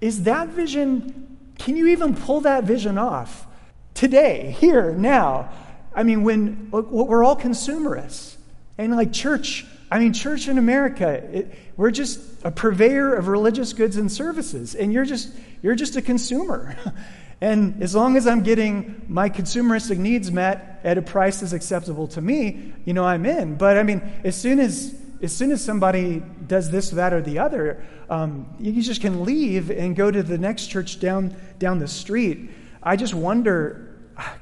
is 0.01 0.23
that 0.23 0.49
vision, 0.49 1.37
can 1.59 1.77
you 1.77 1.89
even 1.89 2.17
pull 2.17 2.41
that 2.43 2.65
vision 2.65 2.97
off 2.97 3.47
today, 3.93 4.57
here, 4.59 4.93
now? 4.93 5.51
I 5.95 6.05
mean, 6.05 6.23
when 6.23 6.71
we're 6.71 7.23
all 7.23 7.37
consumerists. 7.37 8.39
And 8.79 8.97
like 8.97 9.13
church, 9.13 9.67
I 9.91 9.99
mean, 9.99 10.15
church 10.15 10.49
in 10.49 10.57
America, 10.57 11.09
it, 11.09 11.55
we're 11.77 11.91
just 11.91 12.21
a 12.45 12.51
purveyor 12.51 13.15
of 13.15 13.29
religious 13.29 13.75
goods 13.75 13.97
and 13.97 14.11
services, 14.11 14.75
and 14.75 14.91
you're 14.91 15.05
just, 15.05 15.35
you're 15.63 15.75
just 15.75 15.97
a 15.97 16.03
consumer. 16.03 16.77
and 17.41 17.83
as 17.83 17.95
long 17.95 18.17
as 18.17 18.27
I'm 18.27 18.43
getting 18.43 19.03
my 19.09 19.31
consumeristic 19.31 19.99
needs 19.99 20.31
met 20.31 20.81
at 20.85 20.99
a 20.99 21.03
price 21.03 21.41
that's 21.41 21.53
acceptable 21.53 22.07
to 22.09 22.21
me, 22.21 22.73
you 22.85 22.93
know, 22.93 23.05
I'm 23.05 23.25
in. 23.25 23.57
But 23.57 23.79
I 23.79 23.83
mean, 23.83 24.03
as 24.25 24.37
soon 24.37 24.61
as 24.61 24.95
as 25.23 25.37
soon 25.37 25.53
as 25.53 25.63
somebody 25.63 26.23
does 26.47 26.71
this, 26.71 26.91
that, 26.91 27.13
or 27.13 27.21
the 27.21 27.39
other, 27.39 27.85
um, 28.09 28.47
you 28.59 28.81
just 28.81 29.03
can 29.03 29.25
leave 29.25 29.71
and 29.71 29.95
go 29.95 30.11
to 30.11 30.23
the 30.23 30.39
next 30.39 30.69
church 30.69 30.99
down, 30.99 31.37
down 31.59 31.79
the 31.79 31.89
street. 31.89 32.51
I 32.83 32.97
just 32.97 33.13
wonder 33.13 33.87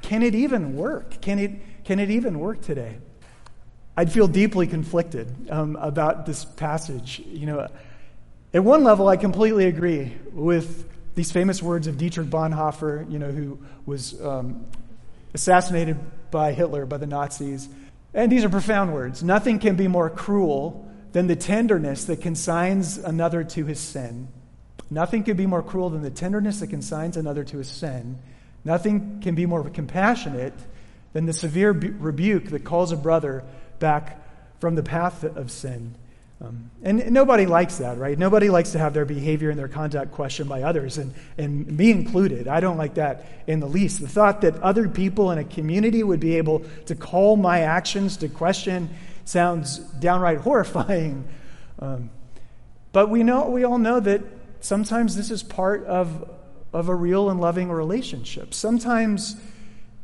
can 0.02 0.22
it 0.22 0.34
even 0.34 0.76
work? 0.76 1.20
Can 1.20 1.38
it, 1.38 1.84
can 1.84 2.00
it 2.00 2.10
even 2.10 2.38
work 2.38 2.60
today? 2.60 2.98
I'd 3.96 4.12
feel 4.12 4.28
deeply 4.28 4.66
conflicted 4.66 5.50
um, 5.50 5.76
about 5.76 6.26
this 6.26 6.44
passage. 6.44 7.20
You 7.26 7.46
know, 7.46 7.68
At 8.54 8.64
one 8.64 8.84
level, 8.84 9.08
I 9.08 9.16
completely 9.16 9.66
agree 9.66 10.16
with 10.32 10.88
these 11.18 11.32
famous 11.32 11.60
words 11.60 11.88
of 11.88 11.98
Dietrich 11.98 12.28
Bonhoeffer, 12.28 13.10
you 13.10 13.18
know, 13.18 13.32
who 13.32 13.58
was 13.86 14.20
um, 14.24 14.64
assassinated 15.34 15.98
by 16.30 16.52
Hitler, 16.52 16.86
by 16.86 16.96
the 16.96 17.08
Nazis. 17.08 17.68
And 18.14 18.30
these 18.30 18.44
are 18.44 18.48
profound 18.48 18.94
words. 18.94 19.20
Nothing 19.20 19.58
can 19.58 19.74
be 19.74 19.88
more 19.88 20.10
cruel 20.10 20.88
than 21.10 21.26
the 21.26 21.34
tenderness 21.34 22.04
that 22.04 22.20
consigns 22.20 22.98
another 22.98 23.42
to 23.42 23.64
his 23.64 23.80
sin. 23.80 24.28
Nothing 24.90 25.24
can 25.24 25.36
be 25.36 25.44
more 25.44 25.60
cruel 25.60 25.90
than 25.90 26.02
the 26.02 26.10
tenderness 26.10 26.60
that 26.60 26.68
consigns 26.68 27.16
another 27.16 27.42
to 27.42 27.58
his 27.58 27.68
sin. 27.68 28.20
Nothing 28.64 29.18
can 29.20 29.34
be 29.34 29.44
more 29.44 29.68
compassionate 29.68 30.54
than 31.14 31.26
the 31.26 31.32
severe 31.32 31.72
rebuke 31.72 32.50
that 32.50 32.62
calls 32.62 32.92
a 32.92 32.96
brother 32.96 33.42
back 33.80 34.22
from 34.60 34.76
the 34.76 34.84
path 34.84 35.24
of 35.24 35.50
sin. 35.50 35.96
Um, 36.40 36.70
and 36.84 37.10
nobody 37.10 37.46
likes 37.46 37.78
that, 37.78 37.98
right? 37.98 38.16
Nobody 38.16 38.48
likes 38.48 38.70
to 38.72 38.78
have 38.78 38.94
their 38.94 39.04
behavior 39.04 39.50
and 39.50 39.58
their 39.58 39.68
conduct 39.68 40.12
questioned 40.12 40.48
by 40.48 40.62
others, 40.62 40.96
and, 40.96 41.12
and 41.36 41.66
me 41.66 41.90
included. 41.90 42.46
I 42.46 42.60
don't 42.60 42.76
like 42.76 42.94
that 42.94 43.26
in 43.48 43.58
the 43.58 43.66
least. 43.66 44.00
The 44.00 44.08
thought 44.08 44.42
that 44.42 44.56
other 44.62 44.88
people 44.88 45.32
in 45.32 45.38
a 45.38 45.44
community 45.44 46.04
would 46.04 46.20
be 46.20 46.36
able 46.36 46.64
to 46.86 46.94
call 46.94 47.36
my 47.36 47.60
actions 47.62 48.18
to 48.18 48.28
question 48.28 48.88
sounds 49.24 49.78
downright 49.78 50.38
horrifying. 50.42 51.28
Um, 51.80 52.10
but 52.92 53.10
we 53.10 53.24
know, 53.24 53.50
we 53.50 53.64
all 53.64 53.78
know 53.78 53.98
that 53.98 54.22
sometimes 54.60 55.16
this 55.16 55.32
is 55.32 55.42
part 55.42 55.84
of, 55.86 56.30
of 56.72 56.88
a 56.88 56.94
real 56.94 57.30
and 57.30 57.40
loving 57.40 57.68
relationship. 57.68 58.54
Sometimes, 58.54 59.34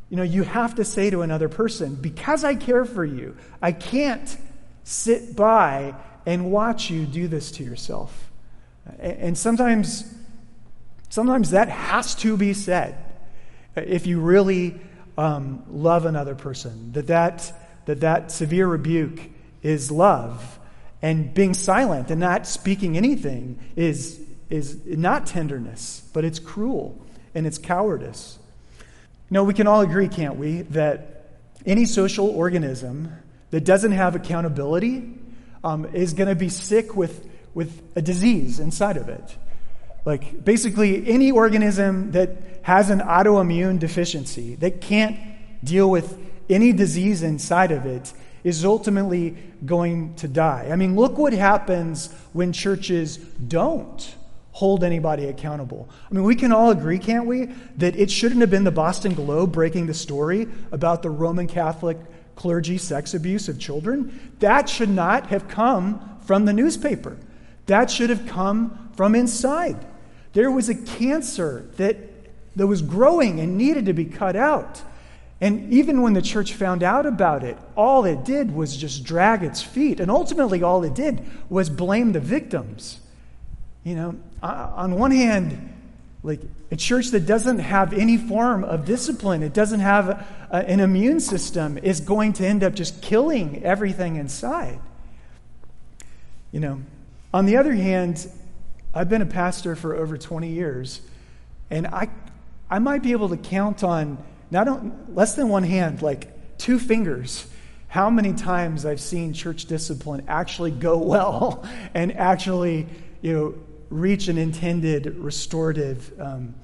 you 0.09 0.17
know, 0.17 0.23
you 0.23 0.43
have 0.43 0.75
to 0.75 0.83
say 0.83 1.09
to 1.09 1.21
another 1.21 1.47
person, 1.47 1.95
because 1.95 2.43
I 2.43 2.55
care 2.55 2.83
for 2.83 3.05
you, 3.05 3.37
I 3.61 3.71
can't 3.71 4.37
sit 4.83 5.35
by 5.35 5.95
and 6.25 6.51
watch 6.51 6.89
you 6.89 7.05
do 7.05 7.27
this 7.27 7.51
to 7.51 7.63
yourself. 7.63 8.31
And 8.99 9.37
sometimes, 9.37 10.03
sometimes 11.09 11.51
that 11.51 11.69
has 11.69 12.15
to 12.15 12.37
be 12.37 12.53
said 12.53 12.97
if 13.75 14.07
you 14.07 14.19
really 14.19 14.79
um, 15.17 15.63
love 15.69 16.05
another 16.05 16.35
person. 16.35 16.91
That, 16.93 17.07
that 17.07 17.53
that 17.85 18.01
that 18.01 18.31
severe 18.31 18.67
rebuke 18.67 19.19
is 19.61 19.91
love, 19.91 20.59
and 21.01 21.33
being 21.33 21.53
silent 21.53 22.11
and 22.11 22.19
not 22.19 22.47
speaking 22.47 22.97
anything 22.97 23.59
is 23.75 24.19
is 24.49 24.79
not 24.85 25.25
tenderness, 25.25 26.07
but 26.13 26.23
it's 26.23 26.39
cruel 26.39 26.99
and 27.33 27.47
it's 27.47 27.57
cowardice. 27.57 28.37
You 29.29 29.35
know, 29.35 29.43
we 29.43 29.53
can 29.53 29.65
all 29.67 29.81
agree, 29.81 30.07
can't 30.07 30.35
we, 30.35 30.61
that 30.63 31.29
any 31.65 31.85
social 31.85 32.29
organism 32.29 33.11
that 33.49 33.65
doesn't 33.65 33.91
have 33.91 34.15
accountability 34.15 35.17
um, 35.65 35.85
is 35.93 36.13
going 36.13 36.29
to 36.29 36.35
be 36.35 36.47
sick 36.47 36.95
with, 36.95 37.27
with 37.55 37.81
a 37.95 38.01
disease 38.01 38.59
inside 38.59 38.97
of 38.97 39.09
it. 39.09 39.35
Like, 40.05 40.45
basically, 40.45 41.07
any 41.07 41.31
organism 41.31 42.11
that 42.11 42.59
has 42.61 42.91
an 42.91 42.99
autoimmune 42.99 43.79
deficiency, 43.79 44.55
that 44.55 44.79
can't 44.79 45.17
deal 45.63 45.89
with 45.89 46.17
any 46.47 46.71
disease 46.71 47.23
inside 47.23 47.71
of 47.71 47.87
it, 47.87 48.13
is 48.43 48.63
ultimately 48.63 49.35
going 49.65 50.13
to 50.15 50.27
die. 50.27 50.69
I 50.71 50.75
mean, 50.75 50.95
look 50.95 51.17
what 51.17 51.33
happens 51.33 52.13
when 52.33 52.53
churches 52.53 53.17
don't 53.17 54.15
hold 54.51 54.83
anybody 54.83 55.25
accountable. 55.25 55.89
I 56.09 56.13
mean, 56.13 56.23
we 56.23 56.35
can 56.35 56.51
all 56.51 56.69
agree, 56.69 56.99
can't 56.99 57.25
we, 57.25 57.47
that 57.77 57.95
it 57.95 58.11
shouldn't 58.11 58.41
have 58.41 58.51
been 58.51 58.63
the 58.63 58.71
Boston 58.71 59.15
Globe 59.15 59.51
breaking 59.51 59.87
the 59.87 59.95
story 59.95 60.47
about 60.71 61.01
the 61.01 61.09
Roman 61.09 61.47
Catholic 61.47 61.97
clergy 62.35 62.77
sex 62.77 63.13
abuse 63.13 63.47
of 63.47 63.59
children, 63.59 64.33
that 64.39 64.69
should 64.69 64.89
not 64.89 65.27
have 65.27 65.47
come 65.47 66.19
from 66.25 66.45
the 66.45 66.53
newspaper. 66.53 67.17
That 67.67 67.89
should 67.89 68.09
have 68.09 68.27
come 68.27 68.91
from 68.95 69.15
inside. 69.15 69.85
There 70.33 70.51
was 70.51 70.69
a 70.69 70.75
cancer 70.75 71.69
that, 71.77 71.97
that 72.55 72.67
was 72.67 72.81
growing 72.81 73.39
and 73.39 73.57
needed 73.57 73.85
to 73.85 73.93
be 73.93 74.05
cut 74.05 74.35
out. 74.35 74.81
And 75.41 75.71
even 75.73 76.01
when 76.01 76.13
the 76.13 76.21
church 76.21 76.53
found 76.53 76.81
out 76.81 77.05
about 77.05 77.43
it, 77.43 77.57
all 77.75 78.05
it 78.05 78.23
did 78.23 78.53
was 78.53 78.75
just 78.77 79.03
drag 79.03 79.43
its 79.43 79.61
feet. 79.61 79.99
And 79.99 80.09
ultimately, 80.09 80.63
all 80.63 80.83
it 80.83 80.93
did 80.93 81.25
was 81.49 81.69
blame 81.69 82.13
the 82.13 82.19
victims. 82.19 82.99
You 83.83 83.95
know, 83.95 84.15
on 84.41 84.95
one 84.95 85.11
hand, 85.11 85.74
like 86.25 86.41
a 86.71 86.75
church 86.75 87.09
that 87.09 87.27
doesn't 87.27 87.59
have 87.59 87.93
any 87.93 88.17
form 88.17 88.63
of 88.63 88.83
discipline, 88.83 89.43
it 89.43 89.53
doesn't 89.53 89.81
have 89.81 90.09
a, 90.09 90.55
an 90.55 90.79
immune 90.79 91.19
system, 91.19 91.77
is 91.77 91.99
going 91.99 92.33
to 92.33 92.47
end 92.47 92.63
up 92.63 92.73
just 92.73 92.99
killing 92.99 93.63
everything 93.63 94.15
inside. 94.15 94.79
You 96.51 96.61
know, 96.61 96.81
on 97.31 97.45
the 97.45 97.57
other 97.57 97.73
hand, 97.73 98.27
I've 98.91 99.07
been 99.07 99.21
a 99.21 99.27
pastor 99.27 99.75
for 99.75 99.95
over 99.95 100.17
20 100.17 100.49
years, 100.49 100.99
and 101.69 101.85
I, 101.85 102.09
I 102.71 102.79
might 102.79 103.03
be 103.03 103.11
able 103.11 103.29
to 103.29 103.37
count 103.37 103.83
on 103.83 104.17
not 104.49 105.13
less 105.13 105.35
than 105.35 105.47
one 105.49 105.63
hand, 105.63 106.01
like 106.01 106.57
two 106.57 106.79
fingers, 106.79 107.45
how 107.87 108.09
many 108.09 108.33
times 108.33 108.83
I've 108.83 108.99
seen 108.99 109.33
church 109.33 109.65
discipline 109.65 110.25
actually 110.27 110.71
go 110.71 110.97
well 111.03 111.63
and 111.93 112.17
actually, 112.17 112.87
you 113.21 113.33
know, 113.33 113.53
reach 113.99 114.27
an 114.27 114.37
intended 114.37 115.17
restorative 115.17 116.11
um, 116.19 116.55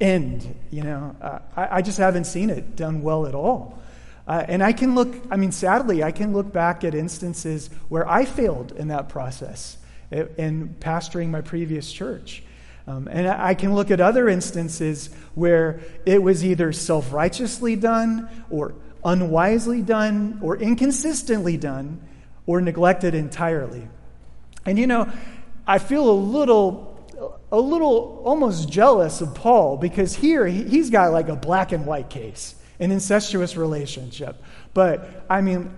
end. 0.00 0.54
You 0.70 0.82
know, 0.82 1.16
uh, 1.20 1.38
I, 1.56 1.76
I, 1.76 1.82
just 1.82 1.98
haven't 1.98 2.24
seen 2.24 2.50
it 2.50 2.76
done 2.76 3.02
well 3.02 3.26
at 3.26 3.34
all. 3.34 3.78
Uh, 4.26 4.44
and 4.46 4.62
I 4.62 4.72
can 4.72 4.94
look, 4.94 5.14
I 5.30 5.36
mean, 5.36 5.52
sadly, 5.52 6.02
I 6.02 6.12
can 6.12 6.32
look 6.32 6.52
back 6.52 6.84
at 6.84 6.94
instances 6.94 7.70
where 7.88 8.08
I 8.08 8.24
failed 8.24 8.72
in 8.72 8.88
that 8.88 9.08
process 9.08 9.78
in 10.10 10.76
pastoring 10.78 11.30
my 11.30 11.40
previous 11.40 11.90
church. 11.90 12.42
Um, 12.86 13.08
and 13.10 13.28
I 13.28 13.54
can 13.54 13.74
look 13.74 13.90
at 13.90 14.00
other 14.00 14.28
instances 14.28 15.08
where 15.34 15.80
it 16.04 16.22
was 16.22 16.44
either 16.44 16.72
self 16.72 17.12
righteously 17.12 17.76
done, 17.76 18.28
or 18.50 18.74
unwisely 19.04 19.82
done, 19.82 20.38
or 20.42 20.56
inconsistently 20.56 21.56
done, 21.56 22.00
or 22.46 22.60
neglected 22.60 23.14
entirely. 23.14 23.88
And 24.66 24.78
you 24.78 24.86
know, 24.86 25.10
I 25.66 25.78
feel 25.78 26.10
a 26.10 26.12
little 26.12 26.92
a 27.52 27.60
little 27.60 28.22
almost 28.24 28.68
jealous 28.68 29.20
of 29.20 29.34
Paul 29.34 29.76
because 29.76 30.14
here 30.14 30.46
he's 30.46 30.90
got 30.90 31.12
like 31.12 31.28
a 31.28 31.36
black 31.36 31.72
and 31.72 31.86
white 31.86 32.08
case, 32.08 32.54
an 32.80 32.90
incestuous 32.90 33.56
relationship. 33.56 34.42
But 34.74 35.24
I 35.28 35.42
mean, 35.42 35.76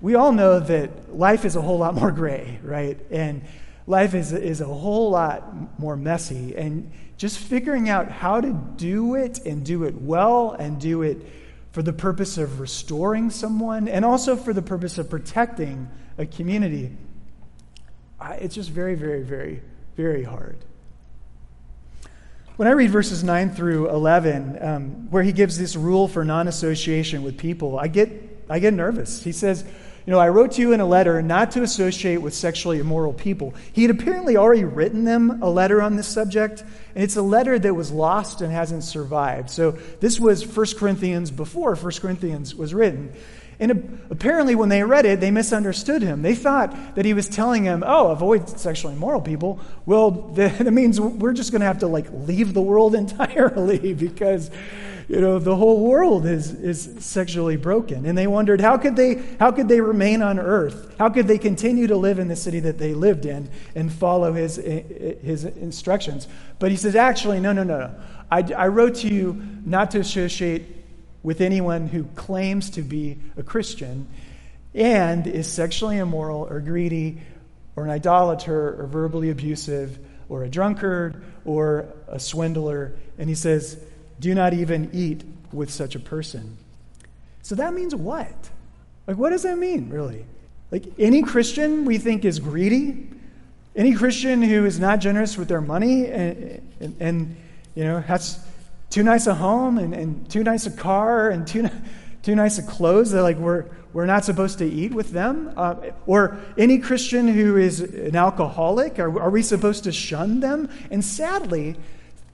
we 0.00 0.16
all 0.16 0.32
know 0.32 0.58
that 0.58 1.16
life 1.16 1.44
is 1.44 1.56
a 1.56 1.62
whole 1.62 1.78
lot 1.78 1.94
more 2.00 2.10
gray, 2.10 2.58
right? 2.62 2.98
And 3.10 3.42
life 3.86 4.14
is, 4.14 4.32
is 4.32 4.60
a 4.60 4.66
whole 4.66 5.10
lot 5.10 5.78
more 5.78 5.96
messy. 5.96 6.56
And 6.56 6.90
just 7.16 7.38
figuring 7.38 7.88
out 7.88 8.10
how 8.10 8.40
to 8.40 8.52
do 8.76 9.14
it 9.14 9.46
and 9.46 9.64
do 9.64 9.84
it 9.84 9.94
well 9.94 10.50
and 10.52 10.80
do 10.80 11.02
it 11.02 11.18
for 11.70 11.82
the 11.82 11.92
purpose 11.92 12.36
of 12.36 12.60
restoring 12.60 13.30
someone 13.30 13.88
and 13.88 14.04
also 14.04 14.36
for 14.36 14.52
the 14.52 14.60
purpose 14.60 14.98
of 14.98 15.08
protecting 15.08 15.88
a 16.18 16.26
community 16.26 16.90
it's 18.30 18.54
just 18.54 18.70
very, 18.70 18.94
very, 18.94 19.22
very, 19.22 19.62
very 19.96 20.22
hard. 20.22 20.56
When 22.56 22.68
I 22.68 22.72
read 22.72 22.90
verses 22.90 23.24
9 23.24 23.50
through 23.50 23.88
11, 23.90 24.58
um, 24.60 25.10
where 25.10 25.22
he 25.22 25.32
gives 25.32 25.58
this 25.58 25.74
rule 25.74 26.06
for 26.06 26.24
non 26.24 26.48
association 26.48 27.22
with 27.22 27.38
people, 27.38 27.78
I 27.78 27.88
get, 27.88 28.10
I 28.48 28.58
get 28.58 28.74
nervous. 28.74 29.22
He 29.24 29.32
says, 29.32 29.64
You 30.06 30.12
know, 30.12 30.18
I 30.18 30.28
wrote 30.28 30.52
to 30.52 30.60
you 30.60 30.72
in 30.72 30.80
a 30.80 30.86
letter 30.86 31.22
not 31.22 31.52
to 31.52 31.62
associate 31.62 32.18
with 32.18 32.34
sexually 32.34 32.78
immoral 32.78 33.14
people. 33.14 33.54
He 33.72 33.82
had 33.82 33.90
apparently 33.90 34.36
already 34.36 34.64
written 34.64 35.04
them 35.04 35.42
a 35.42 35.48
letter 35.48 35.80
on 35.80 35.96
this 35.96 36.06
subject, 36.06 36.62
and 36.94 37.02
it's 37.02 37.16
a 37.16 37.22
letter 37.22 37.58
that 37.58 37.74
was 37.74 37.90
lost 37.90 38.42
and 38.42 38.52
hasn't 38.52 38.84
survived. 38.84 39.48
So 39.48 39.72
this 40.00 40.20
was 40.20 40.46
1 40.46 40.66
Corinthians 40.78 41.30
before 41.30 41.74
1 41.74 41.92
Corinthians 42.00 42.54
was 42.54 42.74
written. 42.74 43.14
And 43.62 44.00
apparently, 44.10 44.56
when 44.56 44.70
they 44.70 44.82
read 44.82 45.06
it, 45.06 45.20
they 45.20 45.30
misunderstood 45.30 46.02
him. 46.02 46.22
They 46.22 46.34
thought 46.34 46.96
that 46.96 47.04
he 47.04 47.14
was 47.14 47.28
telling 47.28 47.62
them, 47.62 47.84
oh, 47.86 48.08
avoid 48.08 48.48
sexually 48.48 48.94
immoral 48.94 49.20
people. 49.20 49.60
Well, 49.86 50.10
that 50.34 50.72
means 50.72 51.00
we're 51.00 51.32
just 51.32 51.52
going 51.52 51.60
to 51.60 51.66
have 51.66 51.78
to 51.78 51.86
like 51.86 52.06
leave 52.10 52.54
the 52.54 52.60
world 52.60 52.94
entirely 52.96 53.94
because, 53.94 54.50
you 55.06 55.20
know, 55.20 55.38
the 55.38 55.54
whole 55.54 55.86
world 55.86 56.26
is, 56.26 56.50
is 56.50 56.96
sexually 56.98 57.56
broken. 57.56 58.04
And 58.04 58.18
they 58.18 58.26
wondered, 58.26 58.60
how 58.60 58.78
could 58.78 58.96
they, 58.96 59.22
how 59.38 59.52
could 59.52 59.68
they 59.68 59.80
remain 59.80 60.22
on 60.22 60.40
earth? 60.40 60.96
How 60.98 61.08
could 61.08 61.28
they 61.28 61.38
continue 61.38 61.86
to 61.86 61.96
live 61.96 62.18
in 62.18 62.26
the 62.26 62.34
city 62.34 62.58
that 62.58 62.78
they 62.78 62.94
lived 62.94 63.26
in 63.26 63.48
and 63.76 63.92
follow 63.92 64.32
his, 64.32 64.58
eh, 64.58 64.82
eh, 64.90 65.14
his 65.22 65.44
instructions? 65.44 66.26
But 66.58 66.72
he 66.72 66.76
says, 66.76 66.96
actually, 66.96 67.38
no, 67.38 67.52
no, 67.52 67.62
no. 67.62 67.94
I, 68.28 68.40
I 68.56 68.66
wrote 68.66 68.96
to 68.96 69.08
you 69.08 69.40
not 69.64 69.92
to 69.92 70.00
associate 70.00 70.81
with 71.22 71.40
anyone 71.40 71.86
who 71.86 72.04
claims 72.14 72.70
to 72.70 72.82
be 72.82 73.18
a 73.36 73.42
Christian 73.42 74.06
and 74.74 75.26
is 75.26 75.46
sexually 75.46 75.98
immoral 75.98 76.46
or 76.48 76.60
greedy 76.60 77.20
or 77.76 77.84
an 77.84 77.90
idolater 77.90 78.80
or 78.80 78.86
verbally 78.86 79.30
abusive 79.30 79.98
or 80.28 80.44
a 80.44 80.48
drunkard 80.48 81.22
or 81.44 81.86
a 82.08 82.18
swindler. 82.18 82.94
And 83.18 83.28
he 83.28 83.34
says, 83.34 83.78
do 84.18 84.34
not 84.34 84.52
even 84.54 84.90
eat 84.92 85.24
with 85.52 85.70
such 85.70 85.94
a 85.94 86.00
person. 86.00 86.56
So 87.42 87.54
that 87.56 87.74
means 87.74 87.94
what? 87.94 88.50
Like, 89.06 89.16
what 89.16 89.30
does 89.30 89.42
that 89.42 89.58
mean, 89.58 89.90
really? 89.90 90.24
Like, 90.70 90.84
any 90.98 91.22
Christian 91.22 91.84
we 91.84 91.98
think 91.98 92.24
is 92.24 92.38
greedy 92.38 93.08
Any 93.74 93.94
Christian 93.94 94.42
who 94.42 94.66
is 94.66 94.78
not 94.78 95.00
generous 95.00 95.38
with 95.38 95.48
their 95.48 95.62
money 95.62 96.06
and, 96.06 96.62
and, 96.80 96.96
and 97.00 97.36
you 97.74 97.84
know, 97.84 98.00
has 98.00 98.44
too 98.92 99.02
nice 99.02 99.26
a 99.26 99.34
home 99.34 99.78
and, 99.78 99.94
and 99.94 100.30
too 100.30 100.44
nice 100.44 100.66
a 100.66 100.70
car 100.70 101.30
and 101.30 101.46
too, 101.46 101.68
too 102.22 102.34
nice 102.36 102.58
a 102.58 102.62
clothes 102.62 103.10
that 103.12 103.22
like 103.22 103.38
we're, 103.38 103.64
we're 103.94 104.06
not 104.06 104.24
supposed 104.24 104.58
to 104.58 104.66
eat 104.66 104.92
with 104.92 105.10
them? 105.10 105.52
Uh, 105.56 105.74
or 106.06 106.38
any 106.58 106.78
Christian 106.78 107.26
who 107.26 107.56
is 107.56 107.80
an 107.80 108.14
alcoholic, 108.14 108.98
are, 108.98 109.20
are 109.20 109.30
we 109.30 109.42
supposed 109.42 109.84
to 109.84 109.92
shun 109.92 110.40
them? 110.40 110.68
And 110.90 111.02
sadly, 111.02 111.76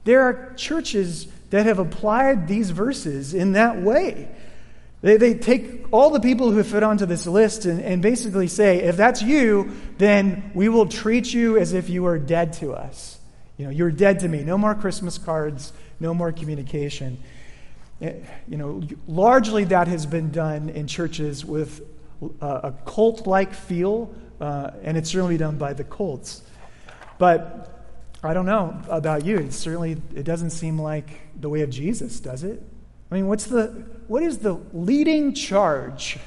there 0.03 0.23
are 0.23 0.53
churches 0.57 1.29
that 1.51 1.64
have 1.64 1.79
applied 1.79 2.49
these 2.49 2.71
verses 2.71 3.35
in 3.35 3.53
that 3.53 3.81
way. 3.81 4.29
They, 5.01 5.16
they 5.16 5.35
take 5.35 5.87
all 5.92 6.11
the 6.11 6.21
people 6.21 6.51
who 6.51 6.62
fit 6.64 6.83
onto 6.83 7.07
this 7.07 7.25
list 7.25 7.66
and, 7.66 7.81
and 7.81 8.03
basically 8.03 8.49
say, 8.49 8.83
if 8.83 8.97
that's 8.97 9.23
you, 9.23 9.71
then 9.99 10.51
we 10.55 10.68
will 10.68 10.87
treat 10.87 11.33
you 11.33 11.57
as 11.57 11.73
if 11.73 11.88
you 11.88 12.07
are 12.07 12.18
dead 12.18 12.55
to 12.55 12.73
us. 12.73 13.18
You 13.57 13.66
know, 13.66 13.71
you're 13.71 13.92
dead 13.92 14.21
to 14.21 14.29
me. 14.29 14.42
No 14.42 14.59
more 14.59 14.75
Christmas 14.75 15.18
cards, 15.18 15.73
no 16.00 16.14
more 16.14 16.32
communication. 16.32 17.18
Eh, 18.00 18.14
you 18.46 18.56
know, 18.56 18.82
largely 19.06 19.64
that 19.64 19.88
has 19.88 20.06
been 20.06 20.30
done 20.30 20.68
in 20.68 20.87
churches 20.87 21.44
with 21.44 21.82
uh, 22.40 22.61
a 22.64 22.72
cult 22.87 23.26
like 23.26 23.52
feel, 23.52 24.14
uh, 24.40 24.70
and 24.82 24.96
it's 24.96 25.11
certainly 25.11 25.37
done 25.37 25.58
by 25.58 25.72
the 25.72 25.84
cults. 25.84 26.42
But 27.18 27.84
I 28.22 28.34
don't 28.34 28.46
know 28.46 28.80
about 28.88 29.24
you. 29.24 29.38
It 29.38 29.52
certainly 29.52 30.00
it 30.14 30.24
doesn't 30.24 30.50
seem 30.50 30.80
like 30.80 31.20
the 31.38 31.48
way 31.48 31.62
of 31.62 31.70
Jesus, 31.70 32.20
does 32.20 32.44
it? 32.44 32.62
I 33.11 33.14
mean, 33.14 33.26
what's 33.26 33.46
the, 33.46 33.66
what 34.06 34.22
is 34.22 34.38
the 34.38 34.54
leading 34.72 35.34
charge 35.34 36.18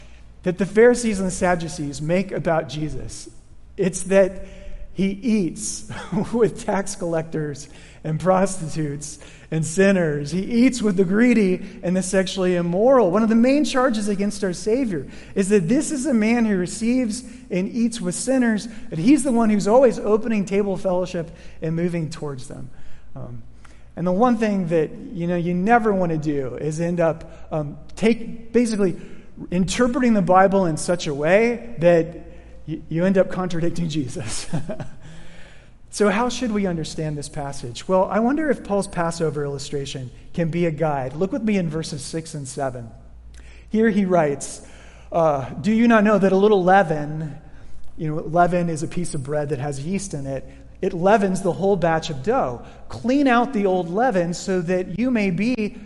that 0.44 0.58
the 0.58 0.66
Pharisees 0.66 1.20
and 1.20 1.28
the 1.28 1.34
Sadducees 1.34 2.02
make 2.02 2.32
about 2.32 2.70
Jesus? 2.70 3.30
It's 3.78 4.04
that 4.04 4.46
he 4.94 5.10
eats 5.10 5.90
with 6.34 6.66
tax 6.66 6.96
collectors 6.96 7.70
and 8.04 8.20
prostitutes 8.20 9.20
and 9.52 9.66
sinners. 9.66 10.32
He 10.32 10.42
eats 10.42 10.82
with 10.82 10.98
the 10.98 11.04
greedy 11.04 11.62
and 11.84 11.96
the 11.96 12.02
sexually 12.02 12.56
immoral. 12.56 13.12
One 13.12 13.22
of 13.22 13.30
the 13.30 13.36
main 13.36 13.66
charges 13.66 14.08
against 14.08 14.44
our 14.44 14.54
Savior 14.54 15.08
is 15.36 15.50
that 15.50 15.68
this 15.68 15.92
is 15.92 16.06
a 16.06 16.14
man 16.14 16.46
who 16.46 16.58
receives 16.58 17.24
and 17.50 17.70
eats 17.70 18.00
with 18.02 18.16
sinners, 18.16 18.68
that 18.90 18.98
he's 19.00 19.24
the 19.24 19.32
one 19.32 19.50
who's 19.50 19.68
always 19.68 20.00
opening 20.00 20.46
table 20.46 20.78
fellowship 20.78 21.32
and 21.62 21.76
moving 21.76 22.10
towards 22.10 22.48
them. 22.48 22.70
Um, 23.16 23.44
and 23.96 24.08
the 24.08 24.12
one 24.12 24.38
thing 24.38 24.68
that 24.70 24.92
you 24.92 25.28
know 25.28 25.36
you 25.36 25.54
never 25.54 25.94
want 25.94 26.12
to 26.14 26.18
do 26.18 26.56
is 26.56 26.80
end 26.80 27.02
up 27.02 27.48
um, 27.52 27.78
take 27.96 28.54
basically 28.54 29.00
interpreting 29.52 30.14
the 30.14 30.22
Bible 30.22 30.66
in 30.66 30.78
such 30.78 31.08
a 31.08 31.14
way 31.14 31.76
that 31.80 32.31
you, 32.90 33.06
end 33.06 33.18
up 33.18 33.30
contradicting 33.30 33.90
Jesus. 33.90 34.48
so, 35.90 36.10
how 36.10 36.30
should 36.30 36.52
we 36.52 36.66
understand 36.66 37.18
this 37.18 37.30
passage? 37.30 37.88
Well, 37.88 38.06
I 38.06 38.20
wonder 38.20 38.50
if 38.50 38.64
Paul's 38.64 38.88
Passover 38.88 39.44
illustration 39.44 40.12
can 40.34 40.50
be 40.50 40.66
a 40.66 40.72
guide. 40.72 41.14
Look 41.14 41.32
with 41.32 41.44
me 41.44 41.58
in 41.58 41.70
verses 41.70 42.04
six 42.04 42.34
and 42.34 42.48
seven. 42.48 42.90
Here 43.70 43.90
he 43.90 44.06
writes, 44.06 44.66
uh, 45.12 45.50
"Do 45.50 45.72
you 45.72 45.88
not 45.88 46.04
know 46.04 46.18
that 46.18 46.32
a 46.32 46.38
little 46.38 46.64
leaven?" 46.64 47.38
You 47.98 48.16
know, 48.16 48.22
leaven 48.22 48.70
is 48.70 48.84
a 48.84 48.88
piece 48.88 49.14
of 49.14 49.24
bread 49.24 49.50
that 49.50 49.60
has 49.60 49.80
yeast 49.82 50.14
in 50.14 50.26
it 50.26 50.46
it 50.82 50.94
leavens 50.94 51.42
the 51.42 51.54
whole 51.54 51.76
batch 51.76 52.10
of 52.10 52.24
dough. 52.24 52.64
Clean 52.90 53.28
out 53.28 53.54
the 53.54 53.66
old 53.66 53.90
leaven 53.90 54.34
so 54.34 54.62
that 54.62 54.98
you 54.98 55.12
may 55.12 55.30
be 55.30 55.78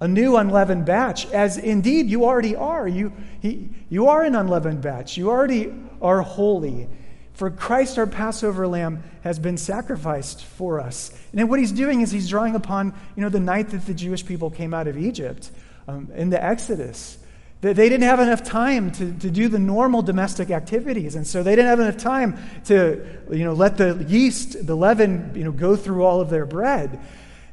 a 0.00 0.08
new 0.08 0.36
unleavened 0.36 0.84
batch, 0.84 1.26
as 1.32 1.56
indeed 1.56 2.10
you 2.10 2.24
already 2.24 2.54
are. 2.54 2.86
You, 2.86 3.12
he, 3.40 3.70
you 3.88 4.08
are 4.08 4.22
an 4.22 4.34
unleavened 4.34 4.82
batch. 4.82 5.16
You 5.16 5.30
already 5.30 5.72
are 6.02 6.20
holy. 6.20 6.88
For 7.32 7.50
Christ, 7.50 7.98
our 7.98 8.06
Passover 8.06 8.66
lamb, 8.66 9.02
has 9.22 9.38
been 9.38 9.56
sacrificed 9.56 10.44
for 10.44 10.80
us. 10.80 11.12
And 11.32 11.48
what 11.48 11.58
he's 11.58 11.72
doing 11.72 12.00
is 12.00 12.10
he's 12.10 12.28
drawing 12.28 12.54
upon 12.54 12.94
you 13.14 13.22
know, 13.22 13.28
the 13.28 13.40
night 13.40 13.70
that 13.70 13.86
the 13.86 13.94
Jewish 13.94 14.24
people 14.24 14.50
came 14.50 14.74
out 14.74 14.86
of 14.86 14.98
Egypt 14.98 15.50
um, 15.88 16.10
in 16.14 16.30
the 16.30 16.42
Exodus. 16.42 17.18
They 17.62 17.72
didn't 17.88 18.02
have 18.02 18.20
enough 18.20 18.44
time 18.44 18.92
to, 18.92 19.12
to 19.12 19.30
do 19.30 19.48
the 19.48 19.58
normal 19.58 20.02
domestic 20.02 20.50
activities. 20.50 21.14
And 21.14 21.26
so 21.26 21.42
they 21.42 21.56
didn't 21.56 21.68
have 21.68 21.80
enough 21.80 21.96
time 21.96 22.38
to 22.66 23.04
you 23.30 23.44
know, 23.44 23.54
let 23.54 23.78
the 23.78 24.04
yeast, 24.08 24.66
the 24.66 24.76
leaven, 24.76 25.32
you 25.34 25.42
know, 25.42 25.52
go 25.52 25.74
through 25.74 26.04
all 26.04 26.20
of 26.20 26.28
their 26.28 26.46
bread. 26.46 27.00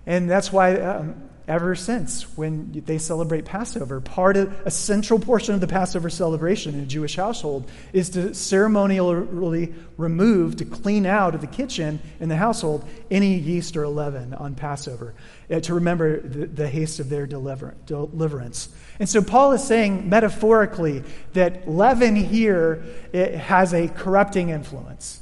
And 0.06 0.30
that's 0.30 0.52
why 0.52 0.76
um, 0.76 1.30
ever 1.48 1.76
since 1.76 2.24
when 2.38 2.84
they 2.86 2.98
celebrate 2.98 3.46
Passover, 3.46 4.00
part 4.00 4.38
of 4.38 4.54
a 4.66 4.72
central 4.72 5.20
portion 5.20 5.54
of 5.54 5.62
the 5.62 5.68
Passover 5.68 6.10
celebration 6.10 6.74
in 6.76 6.82
a 6.82 6.86
Jewish 6.86 7.16
household 7.16 7.70
is 7.92 8.10
to 8.12 8.34
ceremonially 8.34 9.74
remove, 9.98 10.56
to 10.58 10.66
clean 10.66 11.06
out 11.06 11.36
of 11.36 11.42
the 11.42 11.48
kitchen 11.48 12.00
in 12.20 12.30
the 12.30 12.36
household 12.36 12.88
any 13.12 13.36
yeast 13.36 13.76
or 13.76 13.88
leaven 13.88 14.34
on 14.34 14.56
Passover 14.56 15.14
uh, 15.52 15.60
to 15.60 15.74
remember 15.74 16.22
the, 16.22 16.46
the 16.48 16.68
haste 16.68 17.00
of 17.00 17.10
their 17.10 17.28
deliver, 17.28 17.76
deliverance. 17.86 18.70
And 19.00 19.10
so 19.10 19.22
Paul 19.22 19.52
is 19.52 19.64
saying 19.64 20.08
metaphorically 20.08 21.04
that 21.34 21.70
leaven 21.70 22.16
here 22.16 22.84
has 23.14 23.74
a 23.74 23.90
corrupting 23.90 24.50
influence. 24.50 25.20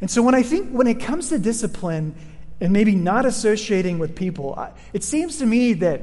And 0.00 0.10
so 0.10 0.22
when 0.22 0.34
I 0.34 0.42
think 0.42 0.70
when 0.70 0.86
it 0.86 1.00
comes 1.00 1.30
to 1.30 1.38
discipline 1.38 2.14
and 2.60 2.72
maybe 2.72 2.94
not 2.94 3.26
associating 3.26 3.98
with 3.98 4.14
people, 4.14 4.58
it 4.92 5.02
seems 5.04 5.38
to 5.38 5.46
me 5.46 5.74
that, 5.74 6.02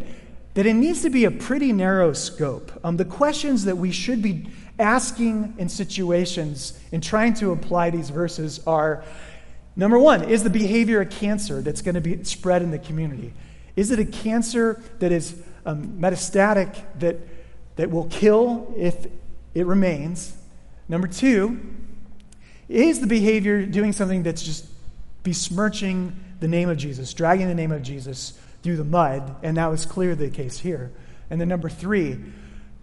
that 0.54 0.66
it 0.66 0.74
needs 0.74 1.02
to 1.02 1.10
be 1.10 1.26
a 1.26 1.32
pretty 1.32 1.74
narrow 1.74 2.14
scope. 2.14 2.72
Um, 2.84 2.98
the 2.98 3.06
questions 3.06 3.66
that 3.66 3.78
we 3.78 3.92
should 3.92 4.22
be 4.22 4.48
asking 4.78 5.56
in 5.58 5.70
situations 5.70 6.80
in 6.92 7.02
trying 7.02 7.34
to 7.36 7.52
apply 7.52 7.90
these 7.90 8.10
verses 8.10 8.60
are 8.68 9.04
number 9.76 9.98
one, 9.98 10.24
is 10.24 10.44
the 10.44 10.50
behavior 10.50 11.02
a 11.02 11.06
cancer 11.06 11.62
that's 11.62 11.82
going 11.82 11.96
to 11.96 12.02
be 12.02 12.24
spread 12.24 12.62
in 12.62 12.72
the 12.72 12.80
community? 12.80 13.34
Is 13.76 13.90
it 13.90 14.00
a 14.00 14.06
cancer 14.06 14.82
that 15.00 15.12
is 15.12 15.36
um, 15.66 15.98
metastatic 16.00 16.76
that, 17.00 17.18
that 17.76 17.90
will 17.90 18.06
kill 18.06 18.74
if 18.78 19.08
it 19.54 19.66
remains. 19.66 20.36
Number 20.88 21.08
two, 21.08 21.60
is 22.70 23.00
the 23.00 23.08
behavior 23.08 23.66
doing 23.66 23.94
something 23.94 24.24
that's 24.24 24.44
just 24.44 24.66
besmirching 25.24 26.16
the 26.44 26.50
name 26.50 26.68
of 26.68 26.78
Jesus, 26.78 27.14
dragging 27.14 27.48
the 27.48 27.56
name 27.56 27.72
of 27.72 27.82
Jesus 27.82 28.38
through 28.62 28.76
the 28.76 28.84
mud? 28.84 29.38
And 29.44 29.56
that 29.56 29.72
was 29.72 29.86
clearly 29.86 30.28
the 30.28 30.30
case 30.30 30.60
here. 30.60 30.92
And 31.30 31.40
then 31.40 31.48
number 31.48 31.70
three, 31.70 32.20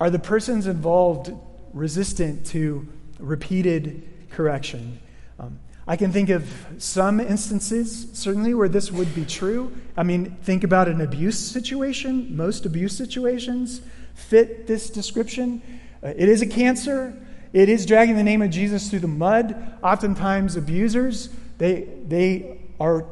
are 0.01 0.09
the 0.09 0.19
persons 0.19 0.67
involved 0.67 1.31
resistant 1.75 2.47
to 2.47 2.89
repeated 3.19 4.09
correction? 4.31 4.99
Um, 5.39 5.61
I 5.87 5.97
can 5.97 6.11
think 6.11 6.31
of 6.31 6.51
some 6.79 7.21
instances, 7.21 8.09
certainly, 8.15 8.55
where 8.55 8.69
this 8.69 8.91
would 8.91 9.15
be 9.15 9.27
true. 9.27 9.77
I 9.95 10.05
mean, 10.05 10.39
think 10.43 10.65
about 10.65 10.89
an 10.89 11.03
abuse 11.03 11.39
situation. 11.39 12.35
Most 12.35 12.65
abuse 12.65 12.97
situations 12.97 13.83
fit 14.15 14.67
this 14.67 14.89
description. 14.89 15.61
Uh, 16.03 16.15
it 16.17 16.31
is 16.31 16.41
a 16.41 16.47
cancer. 16.47 17.15
It 17.53 17.69
is 17.69 17.85
dragging 17.85 18.17
the 18.17 18.23
name 18.23 18.41
of 18.41 18.51
Jesus 18.51 18.89
through 18.89 19.01
the 19.01 19.09
mud. 19.09 19.79
Oftentimes, 19.83 20.57
abusers, 20.57 21.29
they, 21.59 21.89
they 22.07 22.59
are 22.81 23.03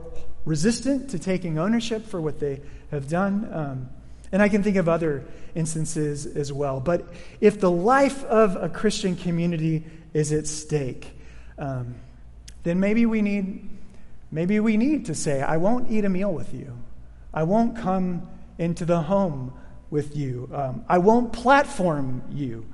resistant 0.44 1.10
to 1.10 1.18
taking 1.18 1.58
ownership 1.58 2.06
for 2.06 2.20
what 2.20 2.40
they 2.40 2.60
have 2.90 3.08
done. 3.08 3.48
Um, 3.52 3.88
and 4.30 4.42
I 4.42 4.48
can 4.48 4.62
think 4.62 4.76
of 4.76 4.88
other 4.88 5.24
instances 5.54 6.26
as 6.26 6.52
well. 6.52 6.80
But 6.80 7.04
if 7.40 7.60
the 7.60 7.70
life 7.70 8.24
of 8.24 8.56
a 8.56 8.68
Christian 8.68 9.16
community 9.16 9.84
is 10.12 10.32
at 10.32 10.46
stake, 10.46 11.10
um, 11.58 11.94
then 12.62 12.80
maybe 12.80 13.06
we 13.06 13.22
need 13.22 13.68
maybe 14.30 14.60
we 14.60 14.76
need 14.76 15.06
to 15.06 15.14
say 15.14 15.40
i 15.40 15.56
won't 15.56 15.90
eat 15.90 16.04
a 16.04 16.08
meal 16.08 16.32
with 16.32 16.52
you 16.52 16.76
i 17.32 17.42
won't 17.42 17.76
come 17.76 18.28
into 18.58 18.84
the 18.84 19.00
home 19.02 19.52
with 19.90 20.16
you 20.16 20.48
um, 20.52 20.84
i 20.88 20.98
won't 20.98 21.32
platform 21.32 22.22
you 22.30 22.66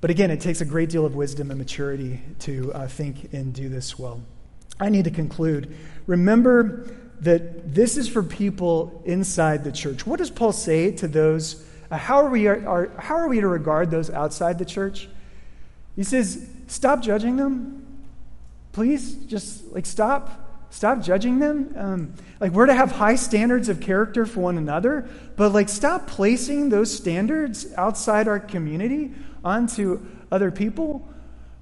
but 0.00 0.10
again 0.10 0.30
it 0.30 0.40
takes 0.40 0.60
a 0.60 0.64
great 0.64 0.90
deal 0.90 1.06
of 1.06 1.14
wisdom 1.14 1.50
and 1.50 1.58
maturity 1.58 2.20
to 2.38 2.72
uh, 2.74 2.86
think 2.86 3.32
and 3.32 3.54
do 3.54 3.68
this 3.68 3.98
well 3.98 4.20
i 4.80 4.88
need 4.88 5.04
to 5.04 5.10
conclude. 5.10 5.74
Remember 6.06 6.88
that 7.20 7.74
this 7.74 7.96
is 7.96 8.08
for 8.08 8.22
people 8.22 9.02
inside 9.04 9.64
the 9.64 9.72
church. 9.72 10.06
What 10.06 10.18
does 10.18 10.30
paul 10.30 10.52
say 10.52 10.90
to 10.92 11.08
those 11.08 11.64
uh, 11.90 11.96
how, 11.96 12.16
are 12.16 12.30
we, 12.30 12.46
are, 12.46 12.90
how 12.98 13.14
are 13.14 13.28
we 13.28 13.40
to 13.40 13.48
regard 13.48 13.90
those 13.90 14.10
outside 14.10 14.58
the 14.58 14.64
church? 14.64 15.08
He 15.96 16.02
says 16.02 16.48
stop 16.66 17.02
judging 17.02 17.36
them. 17.36 17.86
Please 18.72 19.14
just 19.14 19.72
like 19.72 19.86
stop 19.86 20.40
stop 20.70 21.00
judging 21.00 21.38
them. 21.38 21.72
Um, 21.76 22.14
like 22.40 22.50
we're 22.50 22.66
to 22.66 22.74
have 22.74 22.90
high 22.90 23.14
standards 23.14 23.68
of 23.68 23.80
character 23.80 24.26
for 24.26 24.40
one 24.40 24.58
another 24.58 25.08
but 25.36 25.50
like 25.50 25.68
stop 25.68 26.08
placing 26.08 26.70
those 26.70 26.92
standards 26.92 27.72
outside 27.76 28.26
our 28.26 28.40
community 28.40 29.12
onto 29.44 30.04
other 30.32 30.50
people. 30.50 31.08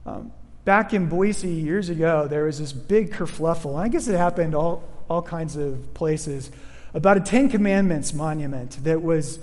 Um, 0.07 0.33
back 0.65 0.95
in 0.95 1.07
boise 1.09 1.49
years 1.49 1.89
ago 1.89 2.27
there 2.29 2.45
was 2.45 2.59
this 2.59 2.73
big 2.73 3.13
kerfluffle. 3.13 3.79
I 3.79 3.89
guess 3.89 4.09
it 4.09 4.17
happened 4.17 4.55
all, 4.55 4.83
all 5.09 5.23
kinds 5.23 5.57
of 5.57 5.93
places. 5.95 6.51
About 6.95 7.17
a 7.17 7.21
ten 7.21 7.49
commandments 7.49 8.13
monument 8.13 8.83
that 8.85 9.03
was 9.03 9.39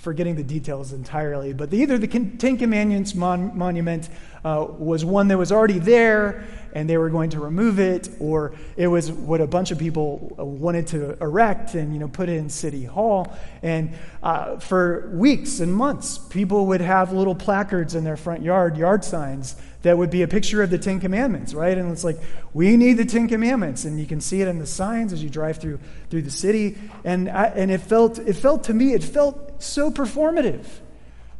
forgetting 0.00 0.34
the 0.34 0.42
details 0.42 0.94
entirely, 0.94 1.52
but 1.52 1.72
either 1.74 1.98
the 1.98 2.08
Ten 2.08 2.56
Commandments 2.56 3.14
mon- 3.14 3.56
monument 3.56 4.08
uh, 4.42 4.66
was 4.78 5.04
one 5.04 5.28
that 5.28 5.36
was 5.36 5.52
already 5.52 5.78
there 5.78 6.42
and 6.72 6.88
they 6.88 6.96
were 6.96 7.10
going 7.10 7.30
to 7.30 7.40
remove 7.40 7.78
it, 7.78 8.08
or 8.18 8.54
it 8.76 8.86
was 8.86 9.12
what 9.12 9.40
a 9.40 9.46
bunch 9.46 9.72
of 9.72 9.78
people 9.78 10.34
wanted 10.38 10.86
to 10.86 11.22
erect 11.22 11.74
and 11.74 11.92
you 11.92 11.98
know 11.98 12.08
put 12.08 12.28
in 12.28 12.48
City 12.48 12.84
Hall. 12.84 13.36
And 13.62 13.92
uh, 14.22 14.58
for 14.58 15.10
weeks 15.12 15.60
and 15.60 15.74
months, 15.74 16.16
people 16.16 16.66
would 16.68 16.80
have 16.80 17.12
little 17.12 17.34
placards 17.34 17.94
in 17.94 18.04
their 18.04 18.16
front 18.16 18.42
yard, 18.42 18.78
yard 18.78 19.04
signs 19.04 19.56
that 19.82 19.96
would 19.96 20.10
be 20.10 20.22
a 20.22 20.28
picture 20.28 20.62
of 20.62 20.70
the 20.70 20.78
Ten 20.78 21.00
Commandments, 21.00 21.54
right? 21.54 21.76
And 21.76 21.90
it's 21.90 22.04
like, 22.04 22.18
we 22.52 22.76
need 22.76 22.94
the 22.94 23.04
Ten 23.04 23.28
Commandments. 23.28 23.84
And 23.84 23.98
you 23.98 24.06
can 24.06 24.20
see 24.20 24.42
it 24.42 24.48
in 24.48 24.58
the 24.58 24.66
signs 24.66 25.12
as 25.12 25.22
you 25.22 25.30
drive 25.30 25.56
through, 25.56 25.78
through 26.10 26.22
the 26.22 26.30
city. 26.30 26.76
And, 27.02 27.30
I, 27.30 27.46
and 27.46 27.70
it, 27.70 27.80
felt, 27.80 28.18
it 28.18 28.34
felt 28.34 28.64
to 28.64 28.74
me, 28.74 28.92
it 28.92 29.02
felt 29.02 29.49
so 29.60 29.90
performative. 29.90 30.66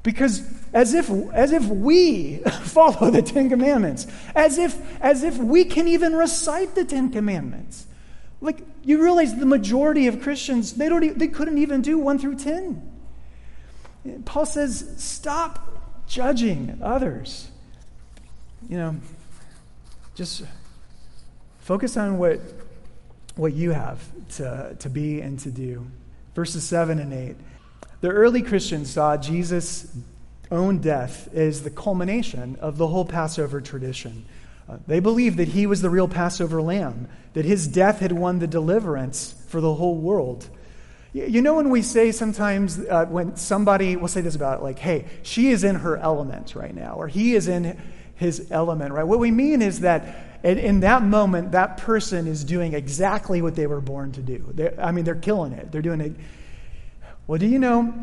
Because 0.03 0.43
as 0.73 0.95
if, 0.95 1.11
as 1.33 1.53
if 1.53 1.67
we 1.67 2.39
follow 2.63 3.11
the 3.11 3.23
Ten 3.23 3.51
Commandments, 3.51 4.07
as 4.35 4.57
if, 4.57 4.81
as 5.03 5.23
if 5.23 5.37
we 5.37 5.65
can 5.65 5.89
even 5.89 6.15
recite 6.15 6.75
the 6.75 6.85
Ten 6.85 7.11
Commandments. 7.11 7.87
Like, 8.41 8.61
you 8.83 9.03
realize 9.03 9.35
the 9.35 9.45
majority 9.45 10.07
of 10.07 10.23
Christians, 10.23 10.73
they, 10.73 10.89
don't, 10.89 11.19
they 11.19 11.29
couldn't 11.29 11.59
even 11.59 11.83
do 11.83 11.99
1 11.99 12.19
through 12.19 12.37
10. 12.37 12.91
Paul 14.25 14.47
says, 14.47 14.95
stop 14.97 16.07
judging 16.09 16.79
others 16.83 17.51
you 18.69 18.77
know, 18.77 18.97
just 20.15 20.45
focus 21.61 21.97
on 21.97 22.19
what, 22.19 22.41
what 23.37 23.53
you 23.53 23.71
have 23.71 24.01
to, 24.37 24.77
to 24.79 24.89
be 24.91 25.21
and 25.21 25.39
to 25.41 25.51
do. 25.51 25.87
Verses 26.35 26.65
7 26.65 26.99
and 26.99 27.13
8. 27.13 27.37
The 28.01 28.09
early 28.09 28.43
Christians 28.43 28.91
saw 28.91 29.17
Jesus' 29.17 29.95
own 30.51 30.79
death 30.79 31.33
as 31.35 31.63
the 31.63 31.71
culmination 31.71 32.57
of 32.61 32.79
the 32.79 32.87
whole 32.87 33.05
Passover 33.05 33.61
tradition. 33.61 34.25
Uh, 34.69 34.79
they 34.87 35.01
believed 35.01 35.37
that 35.37 35.49
he 35.49 35.67
was 35.67 35.83
the 35.83 35.91
real 35.91 36.09
Passover 36.09 36.63
lamb, 36.63 37.09
that 37.35 37.45
his 37.45 37.67
death 37.67 38.01
had 38.01 38.13
won 38.13 38.39
the 38.39 38.47
deliverance 38.47 39.35
for 39.49 39.61
the 39.61 39.75
whole 39.75 39.97
world. 39.97 40.49
You 41.13 41.43
know, 41.43 41.55
when 41.55 41.71
we 41.71 41.83
say 41.83 42.13
sometimes, 42.13 42.79
uh, 42.79 43.07
when 43.07 43.37
somebody, 43.37 43.97
will 43.97 44.09
say 44.09 44.21
this 44.21 44.37
about 44.37 44.61
it, 44.61 44.63
like, 44.63 44.79
hey, 44.79 45.07
she 45.23 45.51
is 45.51 45.65
in 45.65 45.77
her 45.77 45.97
element 45.97 46.55
right 46.55 46.75
now, 46.75 46.95
or 46.95 47.09
he 47.09 47.35
is 47.35 47.49
in 47.49 47.77
his 48.15 48.47
element, 48.53 48.93
right? 48.93 49.03
What 49.03 49.19
we 49.19 49.33
mean 49.33 49.61
is 49.61 49.81
that 49.81 50.45
in, 50.45 50.81
that 50.81 51.03
moment, 51.03 51.53
that 51.53 51.79
person 51.79 52.29
is 52.29 52.45
doing 52.45 52.75
exactly 52.75 53.43
what 53.43 53.57
they 53.57 53.67
were 53.67 53.81
born 53.81 54.13
to 54.13 54.23
do. 54.23 54.45
They're, 54.55 54.75
I 54.81 54.93
mean, 54.93 55.05
they're 55.05 55.17
killing 55.17 55.53
it. 55.53 55.73
They're 55.73 55.83
doing 55.83 56.01
it. 56.01 56.13
Well, 57.31 57.39
do 57.39 57.47
you 57.47 57.61
know, 57.61 57.95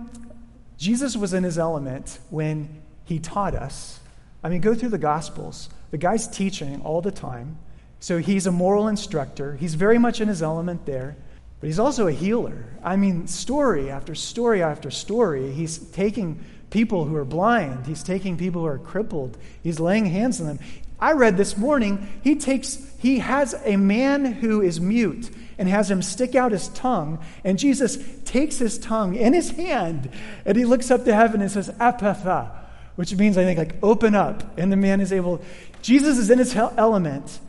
Jesus 0.77 1.17
was 1.17 1.33
in 1.33 1.43
his 1.43 1.57
element 1.57 2.17
when 2.29 2.81
he 3.03 3.19
taught 3.19 3.55
us. 3.55 3.99
I 4.41 4.47
mean, 4.47 4.61
go 4.61 4.73
through 4.73 4.87
the 4.87 4.97
Gospels. 4.97 5.67
The 5.91 5.97
guy's 5.97 6.29
teaching 6.29 6.79
all 6.79 7.01
the 7.01 7.11
time. 7.11 7.57
So 7.99 8.19
he's 8.19 8.47
a 8.47 8.53
moral 8.53 8.87
instructor. 8.87 9.57
He's 9.57 9.73
very 9.73 9.97
much 9.97 10.21
in 10.21 10.29
his 10.29 10.41
element 10.41 10.85
there. 10.85 11.17
But 11.59 11.67
he's 11.67 11.77
also 11.77 12.07
a 12.07 12.13
healer. 12.13 12.67
I 12.81 12.95
mean, 12.95 13.27
story 13.27 13.91
after 13.91 14.15
story 14.15 14.63
after 14.63 14.89
story, 14.89 15.51
he's 15.51 15.77
taking 15.77 16.41
people 16.69 17.03
who 17.03 17.17
are 17.17 17.25
blind. 17.25 17.85
He's 17.85 18.03
taking 18.03 18.37
people 18.37 18.61
who 18.61 18.67
are 18.67 18.79
crippled. 18.79 19.37
He's 19.61 19.77
laying 19.77 20.05
hands 20.05 20.39
on 20.39 20.47
them. 20.47 20.59
I 20.99 21.13
read 21.13 21.38
this 21.38 21.57
morning, 21.57 22.19
he 22.23 22.36
takes 22.36 22.83
he 22.99 23.19
has 23.19 23.55
a 23.63 23.77
man 23.77 24.25
who 24.25 24.62
is 24.62 24.81
mute 24.81 25.29
and 25.60 25.69
has 25.69 25.89
him 25.89 26.01
stick 26.01 26.36
out 26.36 26.51
his 26.51 26.67
tongue, 26.69 27.23
and 27.43 27.60
Jesus 27.60 27.97
takes 28.25 28.57
his 28.57 28.77
tongue 28.77 29.15
in 29.15 29.33
his 29.33 29.51
hand 29.51 30.10
and 30.45 30.57
he 30.57 30.65
looks 30.65 30.89
up 30.91 31.05
to 31.05 31.13
heaven 31.13 31.41
and 31.41 31.51
says, 31.51 31.69
Ephphatha, 31.69 32.51
which 32.95 33.15
means 33.15 33.38
I 33.38 33.43
think 33.43 33.57
like 33.57 33.75
open 33.83 34.15
up. 34.15 34.57
And 34.57 34.71
the 34.71 34.77
man 34.77 35.01
is 35.01 35.13
able 35.13 35.41
Jesus 35.81 36.17
is 36.17 36.29
in 36.29 36.39
his 36.39 36.55
element 36.55 37.39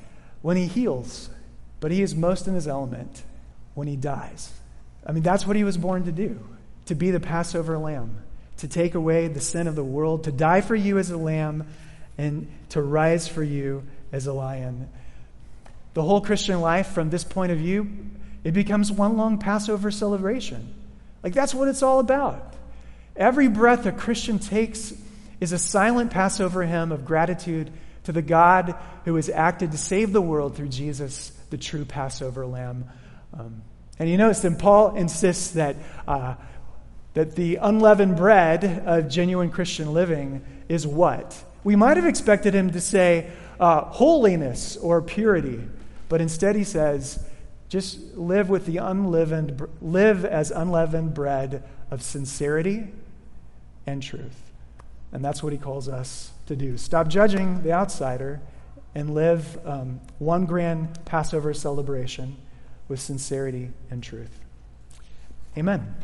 when 0.42 0.56
he 0.56 0.66
heals, 0.66 1.30
but 1.80 1.90
he 1.90 2.02
is 2.02 2.14
most 2.14 2.46
in 2.46 2.54
his 2.54 2.68
element 2.68 3.22
when 3.74 3.88
he 3.88 3.96
dies. 3.96 4.52
I 5.06 5.12
mean, 5.12 5.22
that's 5.22 5.46
what 5.46 5.56
he 5.56 5.64
was 5.64 5.78
born 5.78 6.04
to 6.04 6.12
do, 6.12 6.38
to 6.86 6.94
be 6.94 7.10
the 7.10 7.20
Passover 7.20 7.78
lamb 7.78 8.22
to 8.58 8.68
take 8.68 8.94
away 8.94 9.28
the 9.28 9.40
sin 9.40 9.66
of 9.66 9.76
the 9.76 9.84
world, 9.84 10.24
to 10.24 10.32
die 10.32 10.60
for 10.60 10.74
you 10.74 10.98
as 10.98 11.10
a 11.10 11.16
lamb, 11.16 11.66
and 12.18 12.48
to 12.70 12.82
rise 12.82 13.26
for 13.26 13.42
you 13.42 13.84
as 14.12 14.26
a 14.26 14.32
lion. 14.32 14.88
The 15.94 16.02
whole 16.02 16.20
Christian 16.20 16.60
life, 16.60 16.88
from 16.88 17.10
this 17.10 17.24
point 17.24 17.52
of 17.52 17.58
view, 17.58 17.88
it 18.44 18.52
becomes 18.52 18.92
one 18.92 19.16
long 19.16 19.38
Passover 19.38 19.90
celebration. 19.90 20.74
Like 21.22 21.32
that's 21.32 21.54
what 21.54 21.68
it's 21.68 21.82
all 21.82 22.00
about. 22.00 22.54
Every 23.16 23.48
breath 23.48 23.86
a 23.86 23.92
Christian 23.92 24.38
takes 24.38 24.92
is 25.40 25.52
a 25.52 25.58
silent 25.58 26.10
Passover 26.10 26.64
hymn 26.64 26.92
of 26.92 27.04
gratitude 27.04 27.72
to 28.04 28.12
the 28.12 28.22
God 28.22 28.74
who 29.04 29.14
has 29.16 29.28
acted 29.28 29.72
to 29.72 29.78
save 29.78 30.12
the 30.12 30.20
world 30.20 30.56
through 30.56 30.68
Jesus, 30.68 31.30
the 31.50 31.58
true 31.58 31.84
Passover 31.84 32.46
lamb. 32.46 32.84
Um, 33.32 33.62
and 33.98 34.08
you 34.08 34.16
notice 34.16 34.40
then 34.40 34.56
Paul 34.56 34.96
insists 34.96 35.52
that 35.52 35.76
uh, 36.06 36.34
that 37.14 37.34
the 37.34 37.56
unleavened 37.56 38.16
bread 38.16 38.84
of 38.86 39.08
genuine 39.08 39.50
Christian 39.50 39.92
living 39.92 40.44
is 40.68 40.86
what? 40.86 41.36
We 41.64 41.76
might 41.76 41.96
have 41.96 42.06
expected 42.06 42.54
him 42.54 42.70
to 42.70 42.80
say 42.80 43.30
uh, 43.60 43.82
holiness 43.82 44.76
or 44.76 45.02
purity, 45.02 45.64
but 46.08 46.20
instead 46.20 46.56
he 46.56 46.64
says, 46.64 47.24
just 47.68 48.16
live 48.16 48.48
with 48.48 48.66
the 48.66 48.78
unleavened, 48.78 49.66
live 49.82 50.24
as 50.24 50.50
unleavened 50.50 51.14
bread 51.14 51.62
of 51.90 52.02
sincerity 52.02 52.88
and 53.86 54.02
truth. 54.02 54.52
And 55.12 55.24
that's 55.24 55.42
what 55.42 55.52
he 55.52 55.58
calls 55.58 55.88
us 55.88 56.32
to 56.46 56.56
do. 56.56 56.76
Stop 56.76 57.08
judging 57.08 57.62
the 57.62 57.72
outsider 57.72 58.40
and 58.94 59.14
live 59.14 59.58
um, 59.66 60.00
one 60.18 60.46
grand 60.46 61.04
Passover 61.04 61.52
celebration 61.52 62.36
with 62.88 63.00
sincerity 63.00 63.70
and 63.90 64.02
truth. 64.02 64.40
Amen. 65.56 65.94